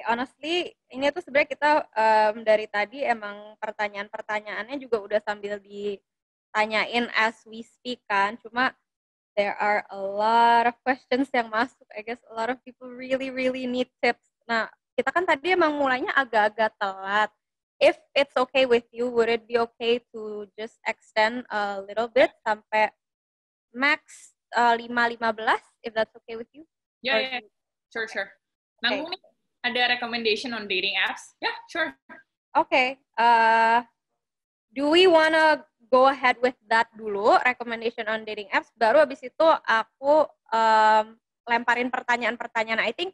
[0.00, 7.12] Ya, honestly, ini tuh sebenarnya kita um, dari tadi emang pertanyaan-pertanyaannya juga udah sambil ditanyain
[7.12, 8.40] as we speak kan.
[8.40, 8.72] Cuma
[9.36, 11.84] there are a lot of questions yang masuk.
[11.92, 14.24] I guess a lot of people really really need tips.
[14.48, 17.28] Nah, kita kan tadi emang mulainya agak-agak telat.
[17.80, 22.28] If it's okay with you, would it be okay to just extend a little bit
[22.44, 22.92] sampai
[23.72, 25.16] max uh, 5 15
[25.84, 26.64] if that's okay with you?
[27.00, 27.59] Yeah, yeah, yeah.
[27.90, 28.30] Sure, sure.
[28.80, 29.18] Nanggung okay.
[29.18, 29.22] nih,
[29.66, 31.34] ada recommendation on dating apps?
[31.42, 31.90] Yeah, sure.
[32.54, 32.96] Okay.
[33.18, 33.82] Uh,
[34.70, 39.46] do we wanna go ahead with that dulu, recommendation on dating apps, baru abis itu
[39.66, 40.22] aku
[40.54, 41.06] um,
[41.50, 42.78] lemparin pertanyaan-pertanyaan.
[42.78, 43.10] I think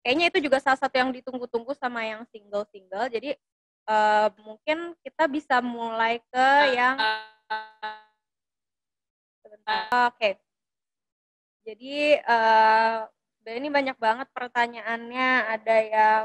[0.00, 3.12] kayaknya itu juga salah satu yang ditunggu-tunggu sama yang single-single.
[3.12, 3.36] Jadi
[3.84, 6.96] uh, mungkin kita bisa mulai ke yang...
[9.66, 10.16] Oke.
[10.16, 10.32] Okay.
[11.66, 13.02] Jadi uh,
[13.54, 15.30] ini banyak banget pertanyaannya.
[15.54, 16.24] Ada yang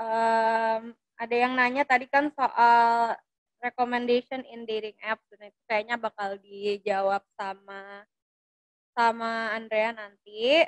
[0.00, 0.82] um,
[1.18, 3.12] ada yang nanya tadi kan soal
[3.58, 8.06] recommendation in dating apps itu kayaknya bakal dijawab sama
[8.94, 10.62] sama Andrea nanti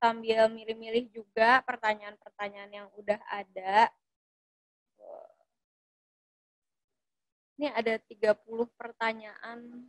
[0.00, 3.90] sambil milih-milih juga pertanyaan-pertanyaan yang udah ada.
[7.60, 9.84] Ini ada 30 pertanyaan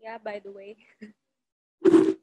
[0.00, 0.72] ya by the way.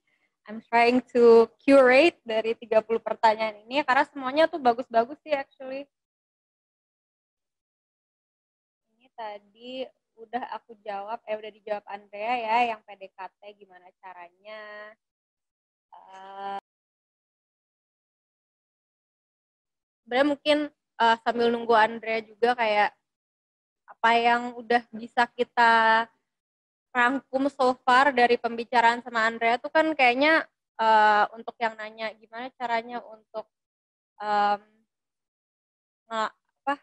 [0.47, 5.83] I'm trying to curate dari 30 pertanyaan ini karena semuanya tuh bagus-bagus sih actually.
[9.17, 9.81] tadi
[10.13, 14.61] udah aku jawab, eh udah dijawab Andrea ya, yang PDKT gimana caranya.
[15.89, 16.61] Uh,
[20.05, 20.57] sebenarnya mungkin
[21.01, 22.93] uh, sambil nunggu Andrea juga kayak
[23.89, 26.05] apa yang udah bisa kita
[26.97, 30.49] rangkum so far dari pembicaraan sama Andrea tuh kan kayaknya
[30.81, 33.45] uh, untuk yang nanya gimana caranya untuk
[34.17, 34.61] um,
[36.09, 36.75] apa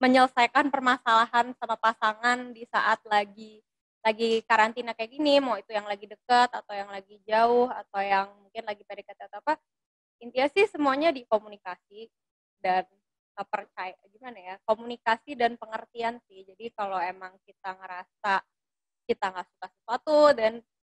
[0.00, 3.60] menyelesaikan permasalahan sama pasangan di saat lagi
[4.00, 8.32] lagi karantina kayak gini mau itu yang lagi dekat atau yang lagi jauh atau yang
[8.40, 9.60] mungkin lagi PDKT atau apa.
[10.24, 12.08] Intinya sih semuanya di komunikasi
[12.64, 12.88] dan
[13.46, 16.44] percaya gimana ya komunikasi dan pengertian sih.
[16.44, 18.44] Jadi kalau emang kita ngerasa
[19.08, 20.52] kita nggak suka sesuatu dan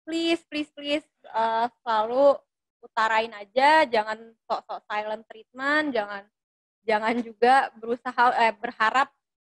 [0.05, 2.37] please please please uh, selalu
[2.83, 4.19] utarain aja jangan
[4.51, 6.27] sok-sok silent treatment jangan
[6.83, 9.09] jangan juga berusaha eh, berharap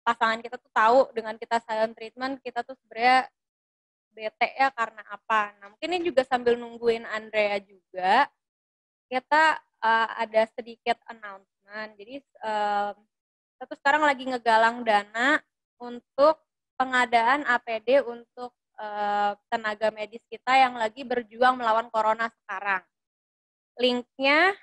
[0.05, 3.25] pasangan kita tuh tahu dengan kita silent treatment kita tuh sebenarnya
[4.15, 5.51] bete ya karena apa.
[5.59, 8.31] Nah mungkin ini juga sambil nungguin Andrea juga
[9.11, 10.97] kita uh, ada sedikit
[11.65, 11.91] announcement.
[11.97, 12.95] Jadi um,
[13.55, 15.41] kita tuh sekarang lagi ngegalang dana
[15.81, 16.37] untuk
[16.77, 22.83] pengadaan APD untuk uh, tenaga medis kita yang lagi berjuang melawan corona sekarang.
[23.79, 24.53] Linknya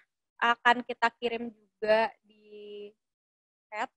[0.41, 2.89] akan kita kirim juga di
[3.69, 3.89] chat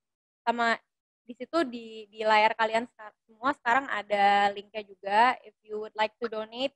[0.46, 0.78] sama
[1.26, 2.86] di situ di di layar kalian
[3.26, 6.76] semua sekarang ada linknya juga if you would like to donate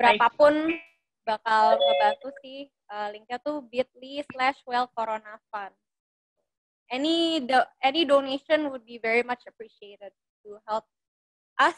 [0.00, 0.72] berapapun
[1.26, 5.74] bakal ngebantu sih uh, linknya tuh bit.ly slash well corona fund
[6.88, 10.14] any do any donation would be very much appreciated
[10.46, 10.86] to help
[11.58, 11.76] us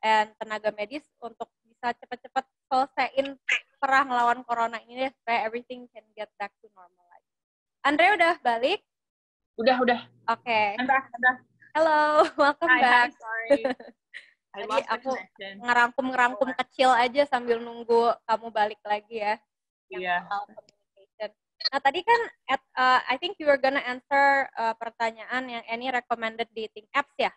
[0.00, 3.36] and tenaga medis untuk bisa cepat-cepat selesaiin
[3.76, 7.30] perang lawan corona ini deh supaya everything can get back to normal lagi.
[7.84, 8.80] Andre udah balik?
[9.60, 10.00] Udah, udah.
[10.32, 10.42] Oke.
[10.42, 10.68] Okay.
[11.76, 13.08] Hello, welcome hi, back.
[13.12, 13.60] Hi, sorry.
[14.56, 15.12] Tadi aku
[15.60, 19.34] ngerangkum-ngerangkum kecil aja sambil nunggu kamu balik lagi ya.
[19.92, 20.24] Iya.
[20.24, 21.30] Yeah.
[21.72, 22.20] Nah tadi kan,
[22.52, 27.12] at, uh, I think you were gonna answer uh, pertanyaan yang any recommended dating apps
[27.16, 27.32] ya?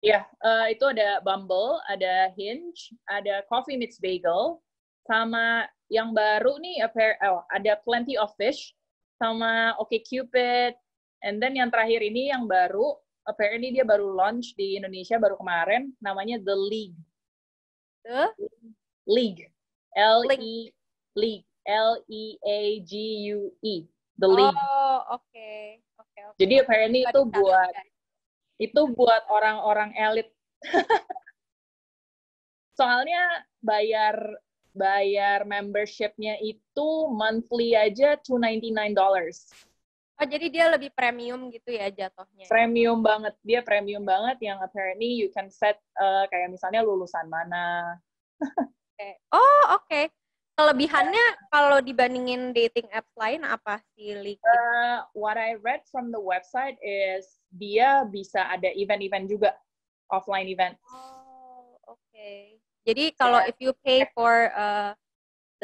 [0.00, 4.56] Iya, yeah, uh, itu ada Bumble, ada Hinge, ada Coffee Meets Bagel,
[5.04, 6.88] sama yang baru nih
[7.28, 8.72] oh, ada Plenty of Fish,
[9.20, 10.72] sama OkCupid,
[11.20, 12.96] and then yang terakhir ini yang baru
[13.28, 16.98] apparently dia baru launch di Indonesia baru kemarin namanya The League.
[18.04, 18.32] The
[19.04, 19.50] League.
[19.96, 20.70] L E
[21.18, 21.48] League.
[21.66, 22.92] L E A G
[23.34, 23.84] U E.
[24.16, 24.56] The League.
[24.56, 25.24] Oh, oke.
[25.28, 25.80] Okay.
[26.00, 26.38] Oke, okay, okay.
[26.40, 27.74] Jadi apparently itu buat
[28.60, 30.28] itu buat orang-orang elit.
[32.78, 34.16] Soalnya bayar
[34.76, 38.94] bayar membershipnya itu monthly aja $299.
[40.20, 42.44] Oh, jadi dia lebih premium gitu ya jatuhnya?
[42.44, 43.32] Premium banget.
[43.40, 47.96] Dia premium banget yang apparently you can set uh, kayak misalnya lulusan mana.
[48.44, 49.16] okay.
[49.32, 49.88] Oh, oke.
[49.88, 50.12] Okay.
[50.60, 54.44] Kelebihannya kalau dibandingin dating apps lain apa sih, Lik?
[54.44, 59.56] Uh, what I read from the website is dia bisa ada event-event juga,
[60.12, 60.76] offline event.
[60.92, 61.96] Oh, oke.
[62.12, 62.60] Okay.
[62.84, 63.48] Jadi kalau yeah.
[63.48, 64.92] if you pay for uh,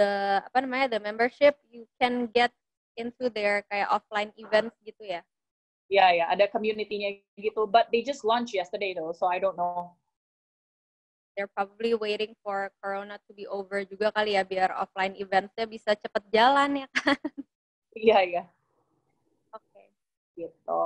[0.00, 2.56] the apa namanya the membership, you can get
[2.96, 5.22] into their kayak offline events gitu ya?
[5.86, 7.68] Iya, yeah, ya, yeah, ada community-nya gitu.
[7.70, 9.94] But they just launched yesterday though, so I don't know.
[11.36, 15.92] They're probably waiting for Corona to be over juga kali ya, biar offline events-nya bisa
[15.92, 17.20] cepet jalan ya kan?
[17.96, 18.34] Iya, yeah, iya.
[18.44, 18.46] Yeah.
[19.56, 19.64] Oke.
[19.72, 19.86] Okay.
[20.36, 20.82] Gitu.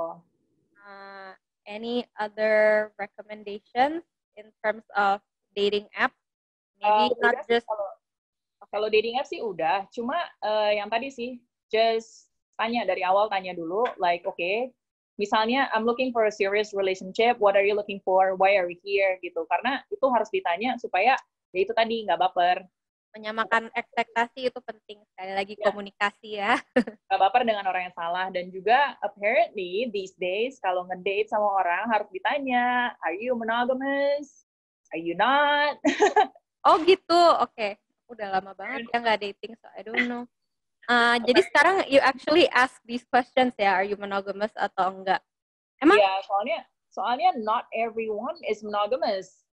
[0.79, 1.35] Uh,
[1.67, 3.99] any other recommendations
[4.39, 5.19] in terms of
[5.51, 6.15] dating apps?
[6.79, 7.67] Maybe uh, not just...
[7.67, 7.89] Kalau,
[8.71, 13.55] kalau dating apps sih udah, cuma uh, yang tadi sih, just tanya dari awal tanya
[13.57, 14.69] dulu like oke okay,
[15.17, 18.37] misalnya I'm looking for a serious relationship what are you looking for?
[18.37, 19.17] Why are we here?
[19.23, 19.41] Gitu.
[19.49, 21.17] Karena itu harus ditanya supaya
[21.51, 22.61] ya itu tadi nggak baper.
[23.11, 25.63] Menyamakan ekspektasi itu penting sekali lagi ya.
[25.67, 26.55] komunikasi ya.
[27.11, 28.31] Nggak baper dengan orang yang salah.
[28.31, 34.47] Dan juga apparently these days kalau ngedate sama orang harus ditanya are you monogamous?
[34.95, 35.75] Are you not?
[36.61, 37.17] Oh gitu.
[37.41, 37.57] Oke.
[37.57, 37.71] Okay.
[38.11, 40.27] udah lama banget ya nggak dating so I don't know
[40.91, 45.23] Uh, jadi sekarang you actually ask these questions ya, are you monogamous atau enggak?
[45.79, 45.95] Emang?
[45.95, 46.59] Ya, yeah, soalnya
[46.91, 49.47] soalnya not everyone is monogamous.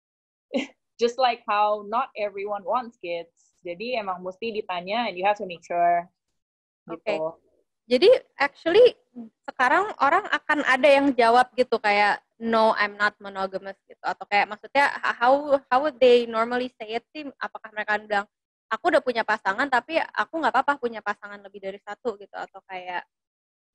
[1.01, 3.35] Just like how not everyone wants kids.
[3.67, 6.07] Jadi emang mesti ditanya and you have to make sure.
[6.87, 7.03] Gitu.
[7.03, 7.19] Okay.
[7.85, 8.09] Jadi
[8.39, 8.95] actually
[9.43, 14.55] sekarang orang akan ada yang jawab gitu kayak no I'm not monogamous gitu atau kayak
[14.55, 14.87] maksudnya
[15.19, 18.27] how how would they normally say it sih apakah mereka bilang
[18.69, 22.59] aku udah punya pasangan tapi aku nggak apa-apa punya pasangan lebih dari satu gitu atau
[22.65, 23.05] kayak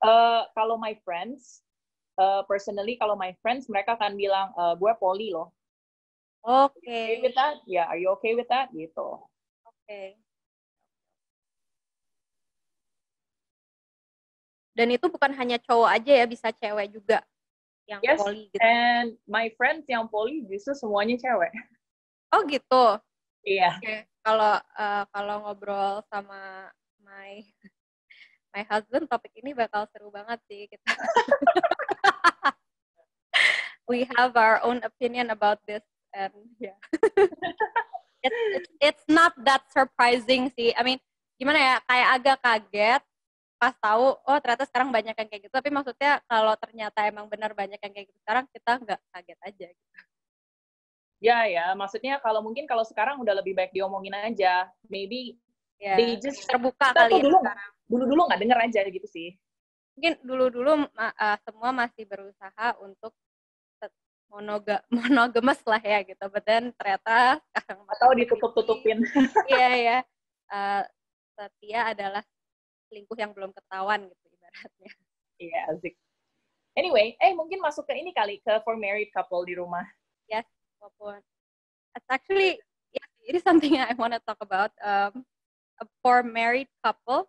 [0.02, 1.62] uh, kalau my friends
[2.18, 5.54] uh, personally kalau my friends mereka akan bilang uh, gue poli loh.
[6.40, 6.72] Oke.
[6.80, 7.20] Okay.
[7.20, 7.60] okay with that?
[7.68, 8.72] Ya, yeah, are you okay with that?
[8.72, 8.96] Gitu.
[8.96, 9.76] Oke.
[9.84, 10.16] Okay.
[14.72, 17.20] Dan itu bukan hanya cowok aja ya, bisa cewek juga
[17.90, 18.62] yang yes, poli gitu.
[18.62, 21.50] and my friends yang poli justru semuanya cewek.
[22.30, 22.84] Oh gitu.
[23.44, 23.70] Iya.
[24.20, 26.68] Kalau uh, kalau ngobrol sama
[27.00, 27.40] my
[28.52, 30.84] my husband topik ini bakal seru banget sih kita.
[33.90, 35.82] We have our own opinion about this
[36.14, 36.30] and
[36.62, 36.78] yeah.
[38.22, 40.70] it's, it's it's not that surprising sih.
[40.76, 41.00] I mean,
[41.40, 41.74] gimana ya?
[41.88, 43.02] Kayak agak kaget
[43.60, 47.52] pas tahu oh ternyata sekarang banyak yang kayak gitu tapi maksudnya kalau ternyata emang benar
[47.52, 50.00] banyak yang kayak gitu sekarang kita nggak kaget aja gitu
[51.20, 51.76] ya ya.
[51.76, 54.66] Maksudnya kalau mungkin kalau sekarang udah lebih baik diomongin aja.
[54.88, 55.36] Maybe
[55.76, 57.38] ya, they just terbuka kali ya dulu
[57.86, 59.36] dulu dulu nggak denger aja gitu sih.
[59.94, 63.12] Mungkin dulu dulu uh, semua masih berusaha untuk
[64.30, 66.24] monoga monogames lah ya gitu.
[66.32, 69.02] But then ternyata sekarang atau ditutup tutupin
[69.52, 69.98] iya ya
[70.50, 70.82] uh,
[71.34, 72.22] setia adalah
[72.90, 74.92] selingkuh yang belum ketahuan gitu ibaratnya.
[75.40, 75.94] Iya, yeah, asik.
[76.76, 79.82] Anyway, eh mungkin masuk ke ini kali ke for married couple di rumah.
[80.80, 81.20] Walaupun
[81.94, 82.56] it's actually
[82.96, 84.72] yeah, it is something I want to talk about.
[84.80, 85.28] Um,
[86.04, 87.28] for married couple,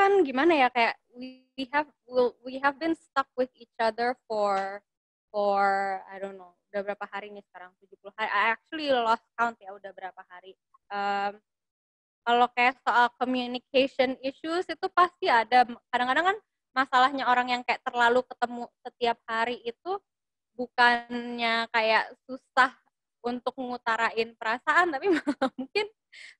[0.00, 4.16] kan gimana ya kayak we, we have we'll, we have been stuck with each other
[4.24, 4.80] for
[5.28, 8.30] for I don't know udah berapa hari nih sekarang 70 hari.
[8.30, 10.54] I actually lost count ya udah berapa hari.
[10.88, 11.42] Um,
[12.22, 15.66] kalau kayak soal communication issues itu pasti ada.
[15.90, 16.38] Kadang-kadang kan
[16.70, 19.92] masalahnya orang yang kayak terlalu ketemu setiap hari itu
[20.60, 22.76] bukannya kayak susah
[23.24, 25.08] untuk ngutarain perasaan tapi
[25.56, 25.86] mungkin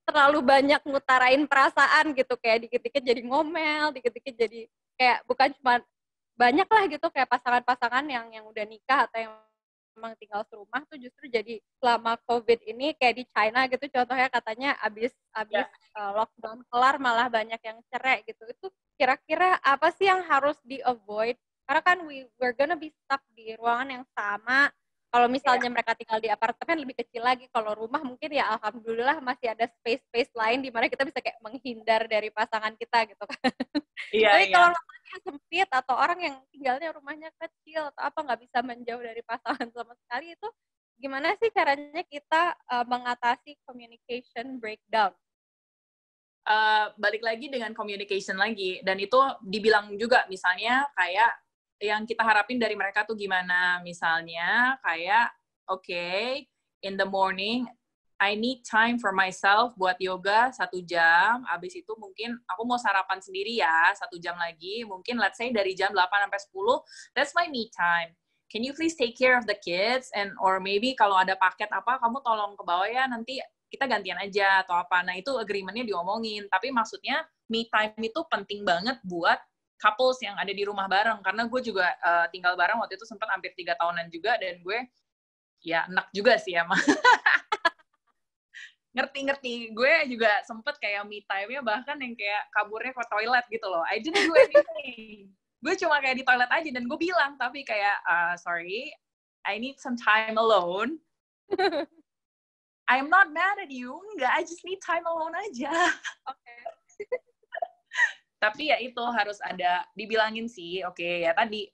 [0.05, 4.61] terlalu banyak ngutarain perasaan gitu kayak dikit-dikit jadi ngomel dikit-dikit jadi
[5.01, 5.81] kayak bukan cuma
[6.37, 9.33] banyak lah gitu kayak pasangan-pasangan yang yang udah nikah atau yang
[9.97, 14.73] memang tinggal serumah tuh justru jadi selama COVID ini kayak di China gitu contohnya katanya
[14.81, 16.01] abis abis yeah.
[16.01, 18.67] uh, lockdown kelar malah banyak yang cerai gitu itu
[18.97, 21.37] kira-kira apa sih yang harus di avoid
[21.71, 24.75] karena kan we we're gonna be stuck di ruangan yang sama
[25.11, 25.75] kalau misalnya yeah.
[25.79, 30.03] mereka tinggal di apartemen lebih kecil lagi kalau rumah mungkin ya alhamdulillah masih ada space
[30.11, 33.39] space lain di mana kita bisa kayak menghindar dari pasangan kita gitu kan
[34.11, 34.55] yeah, tapi yeah.
[34.59, 34.71] kalau
[35.23, 39.95] sempit atau orang yang tinggalnya rumahnya kecil atau apa nggak bisa menjauh dari pasangan sama
[39.95, 40.49] sekali itu
[41.01, 45.17] gimana sih caranya kita uh, mengatasi communication breakdown?
[46.45, 51.33] Uh, balik lagi dengan communication lagi dan itu dibilang juga misalnya kayak
[51.81, 55.33] yang kita harapin dari mereka tuh gimana misalnya kayak
[55.65, 56.45] oke okay,
[56.85, 57.65] in the morning
[58.21, 61.41] I need time for myself buat yoga satu jam.
[61.49, 64.85] Abis itu mungkin aku mau sarapan sendiri ya satu jam lagi.
[64.85, 68.13] Mungkin let's say dari jam 8 sampai 10, that's my me time.
[68.53, 71.97] Can you please take care of the kids and or maybe kalau ada paket apa
[71.97, 73.41] kamu tolong ke bawah ya nanti
[73.73, 75.01] kita gantian aja atau apa.
[75.01, 76.45] Nah itu agreementnya diomongin.
[76.53, 79.41] Tapi maksudnya me time itu penting banget buat
[79.81, 81.25] couples yang ada di rumah bareng.
[81.25, 84.79] Karena gue juga uh, tinggal bareng waktu itu sempat hampir tiga tahunan juga dan gue
[85.65, 86.77] ya enak juga sih emang.
[88.97, 89.73] Ngerti-ngerti.
[89.73, 93.85] Gue juga sempet kayak me time-nya bahkan yang kayak kaburnya ke toilet gitu loh.
[93.89, 95.33] I didn't do anything.
[95.61, 98.93] Gue cuma kayak di toilet aja dan gue bilang tapi kayak uh, sorry
[99.49, 101.01] I need some time alone.
[102.91, 103.95] I'm not mad at you.
[104.17, 105.71] Enggak I just need time alone aja.
[106.29, 106.37] Oke.
[106.37, 107.17] okay.
[108.41, 111.69] tapi ya itu harus ada dibilangin sih oke okay, ya tadi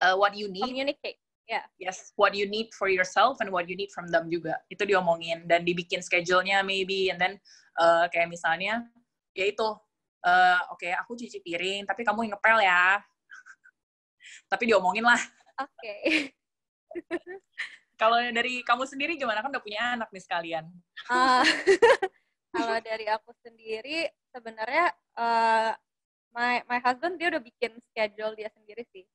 [0.00, 1.64] uh, what you need communicate yeah.
[1.76, 4.60] yes what you need for yourself and what you need from them juga.
[4.72, 7.32] Itu diomongin dan dibikin schedule-nya maybe and then
[7.78, 8.84] uh, kayak misalnya
[9.36, 9.66] ya itu
[10.24, 13.00] uh, oke okay, aku cuci piring tapi kamu ngepel ya.
[14.50, 15.20] Tapi diomongin lah.
[15.60, 15.68] Oke.
[15.78, 16.00] Okay.
[18.00, 19.44] kalau dari kamu sendiri gimana?
[19.44, 20.64] Kan udah punya anak nih sekalian.
[21.06, 21.44] Uh,
[22.56, 25.70] kalau dari aku sendiri sebenarnya uh,
[26.34, 29.06] my my husband dia udah bikin schedule dia sendiri sih.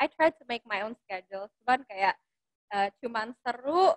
[0.00, 1.46] I try to make my own schedule.
[1.60, 2.16] Cuman kayak
[2.72, 3.92] uh, cuman seru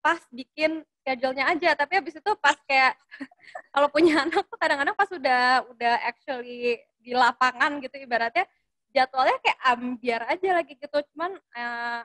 [0.00, 1.74] pas bikin schedule-nya aja.
[1.76, 2.96] Tapi habis itu pas kayak
[3.74, 8.46] kalau punya anak tuh kadang-kadang pas udah udah actually di lapangan gitu ibaratnya
[8.94, 10.98] jadwalnya kayak ambiar aja lagi gitu.
[11.12, 12.02] Cuman uh,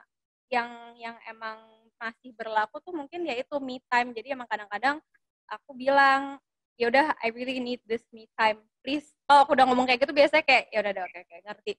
[0.50, 0.68] yang
[1.00, 1.58] yang emang
[1.96, 4.12] masih berlaku tuh mungkin ya itu me time.
[4.12, 5.00] Jadi emang kadang-kadang
[5.48, 6.42] aku bilang
[6.76, 8.60] ya udah I really need this me time.
[8.84, 9.08] Please.
[9.26, 11.72] Oh aku udah ngomong kayak gitu biasanya kayak ya udah oke oke ngerti.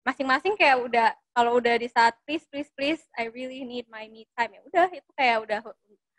[0.00, 4.26] Masing-masing kayak udah kalau udah di saat please please please I really need my me
[4.34, 4.52] time.
[4.58, 5.60] Ya udah itu kayak udah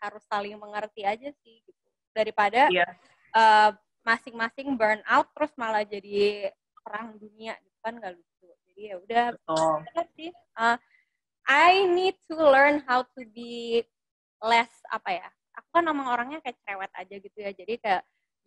[0.02, 1.86] harus saling mengerti aja sih gitu.
[2.12, 2.88] Daripada yeah.
[2.88, 3.38] Iya.
[3.38, 3.70] uh,
[4.02, 6.50] masing-masing burn out terus malah jadi
[6.82, 8.48] perang dunia gitu kan gak lucu.
[8.66, 9.24] Jadi jadi ya udah
[10.18, 10.30] sih.
[10.58, 10.76] Uh,
[11.46, 13.82] I need to learn how to be
[14.42, 17.50] less apa ya aku kan emang orangnya kayak cerewet aja gitu ya.
[17.52, 18.02] Jadi kayak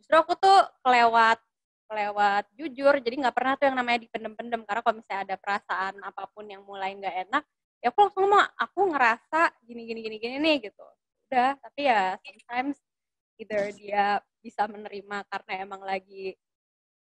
[0.06, 1.42] justru aku tuh kelewat
[1.90, 2.94] kelewat jujur.
[3.02, 4.62] Jadi nggak pernah tuh yang namanya dipendem-pendem.
[4.70, 7.44] Karena kalau misalnya ada perasaan apa pun yang mulai nggak enak
[7.82, 10.86] ya aku langsung ngomong aku ngerasa gini gini gini gini nih gitu.
[11.30, 12.78] Udah tapi ya sometimes
[13.38, 16.34] either dia bisa menerima karena emang lagi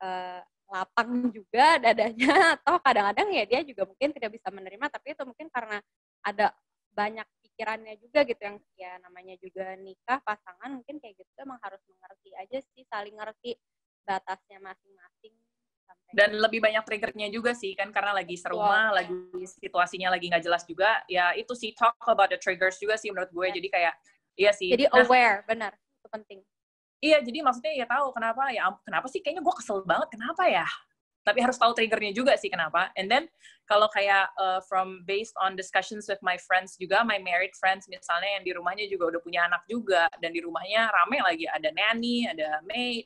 [0.04, 0.40] uh,
[0.70, 5.48] lapang juga dadanya atau kadang-kadang ya dia juga mungkin tidak bisa menerima tapi itu mungkin
[5.52, 5.84] karena
[6.24, 6.56] ada
[6.94, 7.28] banyak
[7.60, 12.32] pikirannya juga gitu yang ya namanya juga nikah pasangan mungkin kayak gitu emang harus mengerti
[12.40, 13.60] aja sih saling ngerti
[14.08, 15.36] batasnya masing-masing
[16.16, 18.98] dan lebih banyak triggernya juga sih kan karena lagi serumah, wow.
[18.98, 19.14] lagi
[19.62, 21.06] situasinya lagi nggak jelas juga.
[21.06, 23.46] Ya itu sih talk about the triggers juga sih menurut gue.
[23.46, 23.56] Yeah.
[23.62, 23.94] Jadi kayak
[24.34, 24.70] iya sih.
[24.74, 26.40] Jadi nah, aware, benar itu penting.
[26.98, 30.66] Iya, jadi maksudnya ya tahu kenapa ya kenapa sih kayaknya gue kesel banget kenapa ya
[31.24, 32.90] tapi harus tahu triggernya juga sih kenapa.
[32.96, 33.28] And then
[33.68, 38.40] kalau kayak uh, from based on discussions with my friends juga, my married friends misalnya
[38.40, 42.26] yang di rumahnya juga udah punya anak juga dan di rumahnya rame lagi ada nanny,
[42.26, 43.06] ada maid.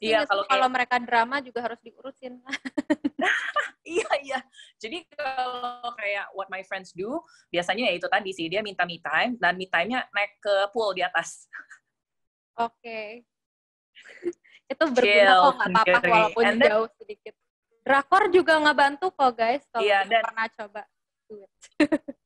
[0.00, 2.40] Iya kalau kalau mereka drama juga harus diurusin.
[3.84, 4.40] iya iya.
[4.80, 7.20] Jadi kalau kayak what my friends do,
[7.52, 10.96] biasanya ya itu tadi sih dia minta me time dan me time-nya naik ke pool
[10.96, 11.52] di atas.
[12.56, 12.80] Oke.
[12.80, 17.34] Okay itu berguna kok nggak apa-apa walaupun then, jauh sedikit.
[17.84, 20.82] Drakor juga nggak bantu kok guys kalau yeah, dan, pernah coba.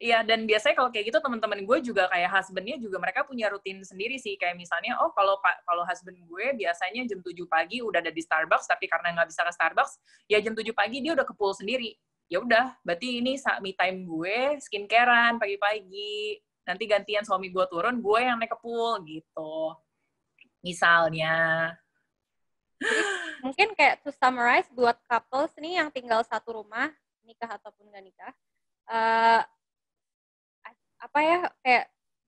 [0.00, 3.84] Iya, dan biasanya kalau kayak gitu teman-teman gue juga kayak husbandnya juga mereka punya rutin
[3.84, 4.32] sendiri sih.
[4.40, 5.36] Kayak misalnya, oh kalau
[5.68, 9.44] kalau husband gue biasanya jam 7 pagi udah ada di Starbucks, tapi karena nggak bisa
[9.44, 11.92] ke Starbucks, ya jam 7 pagi dia udah ke pool sendiri.
[12.32, 16.40] Ya udah, berarti ini me time gue, skincarean pagi-pagi.
[16.64, 19.76] Nanti gantian suami gue turun, gue yang naik ke pool gitu
[20.64, 21.72] misalnya.
[23.44, 26.88] mungkin kayak to summarize buat couples nih yang tinggal satu rumah,
[27.24, 28.32] nikah ataupun gak nikah,
[28.88, 29.42] uh,
[31.00, 31.84] apa ya kayak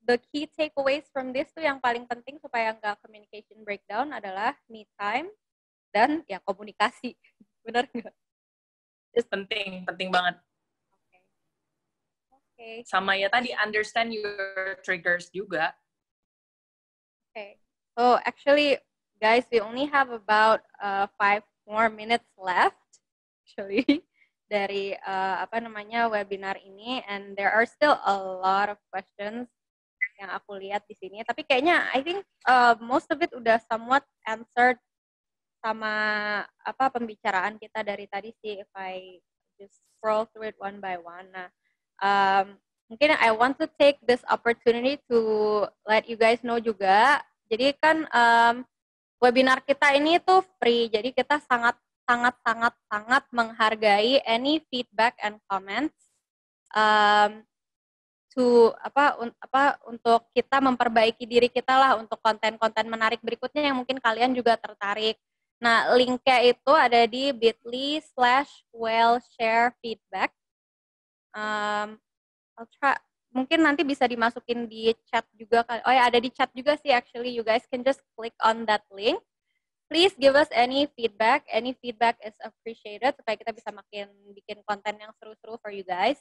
[0.09, 4.89] the key takeaways from this tuh yang paling penting supaya nggak communication breakdown adalah me
[4.99, 5.31] time
[5.93, 7.15] dan ya komunikasi,
[7.67, 8.15] benar nggak?
[9.29, 10.41] Penting, penting banget.
[10.89, 11.21] Okay.
[12.33, 12.75] Okay.
[12.89, 15.77] Sama ya tadi understand your triggers juga.
[17.99, 18.81] So actually,
[19.21, 22.81] guys, we only have about uh, five more minutes left,
[23.45, 23.85] actually,
[24.53, 29.49] dari uh, apa namanya webinar ini, and there are still a lot of questions
[30.17, 31.21] yang aku lihat di sini.
[31.25, 34.81] Tapi kayaknya I think uh, most of it udah somewhat answered
[35.63, 35.93] sama
[36.65, 38.65] apa pembicaraan kita dari tadi sih.
[38.65, 39.21] If I
[39.61, 41.31] just scroll through it one by one.
[41.31, 41.49] Nah,
[42.03, 42.59] um,
[42.91, 45.19] mungkin I want to take this opportunity to
[45.87, 47.23] let you guys know juga
[47.53, 48.57] jadi kan um,
[49.21, 51.77] webinar kita ini tuh free, jadi kita sangat
[52.09, 55.95] sangat sangat sangat menghargai any feedback and comments
[56.73, 57.45] um,
[58.33, 63.77] to apa un, apa untuk kita memperbaiki diri kita lah untuk konten-konten menarik berikutnya yang
[63.77, 65.21] mungkin kalian juga tertarik.
[65.63, 70.35] Nah, linknya itu ada di bit.ly slash well share feedback.
[71.37, 72.03] Um,
[72.59, 72.99] I'll try,
[73.33, 75.81] mungkin nanti bisa dimasukin di chat juga kan.
[75.89, 77.33] Oh ya ada di chat juga sih actually.
[77.33, 79.19] You guys can just click on that link.
[79.93, 81.45] Please give us any feedback.
[81.53, 86.17] Any feedback is appreciated supaya kita bisa makin bikin konten yang seru-seru for you guys.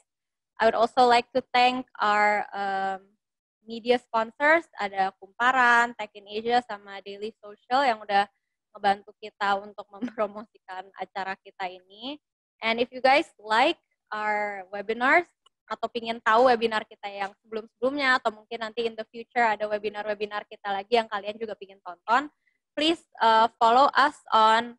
[0.60, 3.00] I would also like to thank our um,
[3.64, 4.68] media sponsors.
[4.76, 8.28] Ada Kumparan, Tech in Asia, sama Daily Social yang udah
[8.76, 12.20] ngebantu kita untuk mempromosikan acara kita ini.
[12.60, 13.80] And if you guys like
[14.12, 15.26] our webinars,
[15.70, 20.44] atau ingin tahu webinar kita yang sebelum-sebelumnya atau mungkin nanti in the future ada webinar-webinar
[20.50, 22.28] kita lagi yang kalian juga ingin tonton,
[22.76, 24.76] please uh, follow us on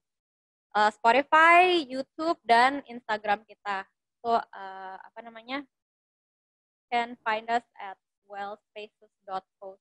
[0.75, 3.85] uh, Spotify, YouTube, dan Instagram kita.
[4.21, 5.63] So, uh, apa namanya?
[6.93, 7.97] Can find us at
[8.29, 9.77] wellspaces.co.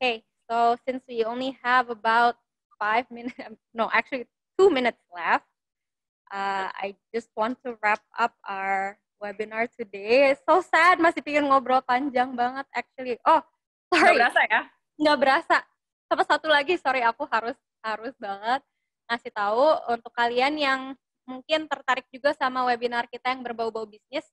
[0.00, 2.36] Okay, so since we only have about
[2.80, 3.36] five minutes,
[3.76, 4.26] no, actually
[4.58, 5.46] two minutes left,
[6.32, 10.34] uh, I just want to wrap up our webinar today.
[10.48, 13.20] So sad, masih pingin ngobrol panjang banget actually.
[13.22, 13.44] Oh,
[13.92, 14.16] sorry.
[14.16, 14.60] Nggak berasa ya?
[14.98, 15.56] Nggak berasa.
[16.08, 18.64] Sama satu lagi, sorry aku harus harus banget
[19.06, 20.80] ngasih tahu untuk kalian yang
[21.28, 24.26] mungkin tertarik juga sama webinar kita yang berbau-bau bisnis.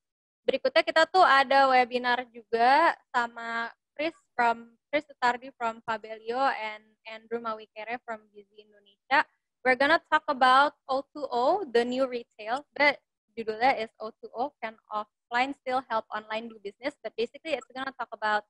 [0.47, 7.38] Berikutnya kita tuh ada webinar juga sama Chris from Chris Sutardi from Fabelio and Andrew
[7.38, 9.22] Mawikere from Gizi Indonesia
[9.64, 12.99] We're gonna talk about O2O, the new retail, but
[13.36, 16.95] judulnya is O2O, can offline still help online do business?
[17.03, 18.47] But basically it's gonna talk about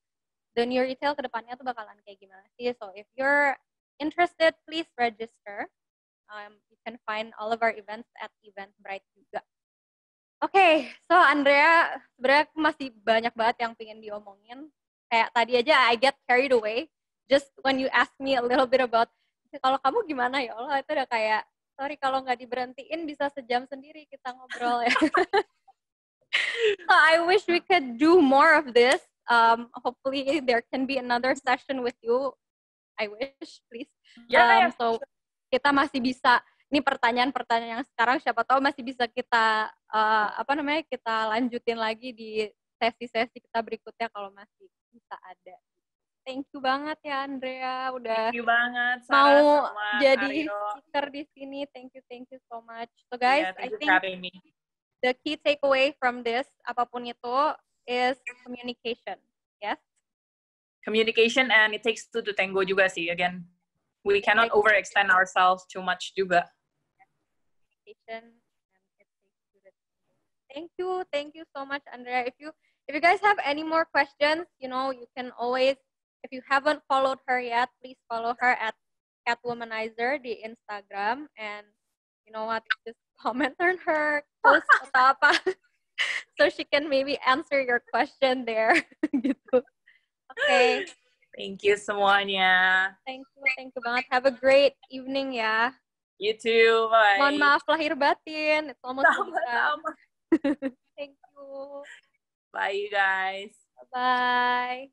[0.53, 2.73] the new retail ke depannya tuh bakalan kayak gimana sih.
[2.77, 3.57] So if you're
[4.01, 5.69] interested, please register.
[6.29, 9.41] Um, you can find all of our events at Eventbrite juga.
[10.39, 10.73] Oke, okay,
[11.09, 14.59] so Andrea, sebenarnya masih banyak banget yang pengen diomongin.
[15.11, 16.87] Kayak tadi aja I get carried away.
[17.27, 19.09] Just when you ask me a little bit about,
[19.57, 21.41] kalau kamu gimana ya Allah, itu udah kayak,
[21.73, 24.93] sorry kalau nggak diberhentiin bisa sejam sendiri kita ngobrol ya.
[26.85, 29.01] so I wish we could do more of this.
[29.25, 32.33] Um, hopefully there can be another session with you.
[32.99, 33.89] I wish, please.
[34.27, 34.85] Yeah, um, so
[35.49, 40.85] kita masih bisa ini pertanyaan-pertanyaan yang sekarang siapa tahu masih bisa kita uh, apa namanya
[40.85, 42.45] kita lanjutin lagi di
[42.77, 45.57] sesi-sesi kita berikutnya kalau masih bisa ada.
[46.29, 51.65] Thank you banget ya Andrea udah thank you banget, Sarah, mau jadi speaker di sini.
[51.73, 52.93] Thank you, thank you so much.
[53.09, 54.29] So guys, yeah, I think
[55.01, 57.37] the key takeaway from this apa pun itu
[57.89, 58.13] is
[58.45, 59.17] communication.
[59.57, 59.81] Yes.
[60.85, 63.09] Communication and it takes two to tango juga sih.
[63.09, 63.49] Again,
[64.05, 66.45] we cannot overextend ourselves too much juga.
[68.05, 68.37] and
[70.53, 72.25] Thank you, thank you so much, Andrea.
[72.25, 72.53] If you
[72.89, 75.77] if you guys have any more questions, you know, you can always
[76.23, 78.75] if you haven't followed her yet, please follow her at
[79.27, 81.65] Catwomanizer the Instagram and
[82.25, 84.65] you know what, just comment on her post
[84.95, 85.35] apa
[86.39, 88.75] so she can maybe answer your question there.
[89.13, 90.85] Okay.
[91.37, 92.95] Thank you semuanya.
[93.07, 94.05] Thank you, thank you banget.
[94.11, 95.71] Have a great evening ya.
[96.19, 96.91] You too.
[96.91, 97.15] Bye.
[97.15, 98.75] Mohon maaf lahir batin.
[98.75, 99.91] It's almost sama, sama.
[100.99, 101.47] Thank you.
[102.51, 103.55] Bye, you guys.
[103.93, 104.91] Bye.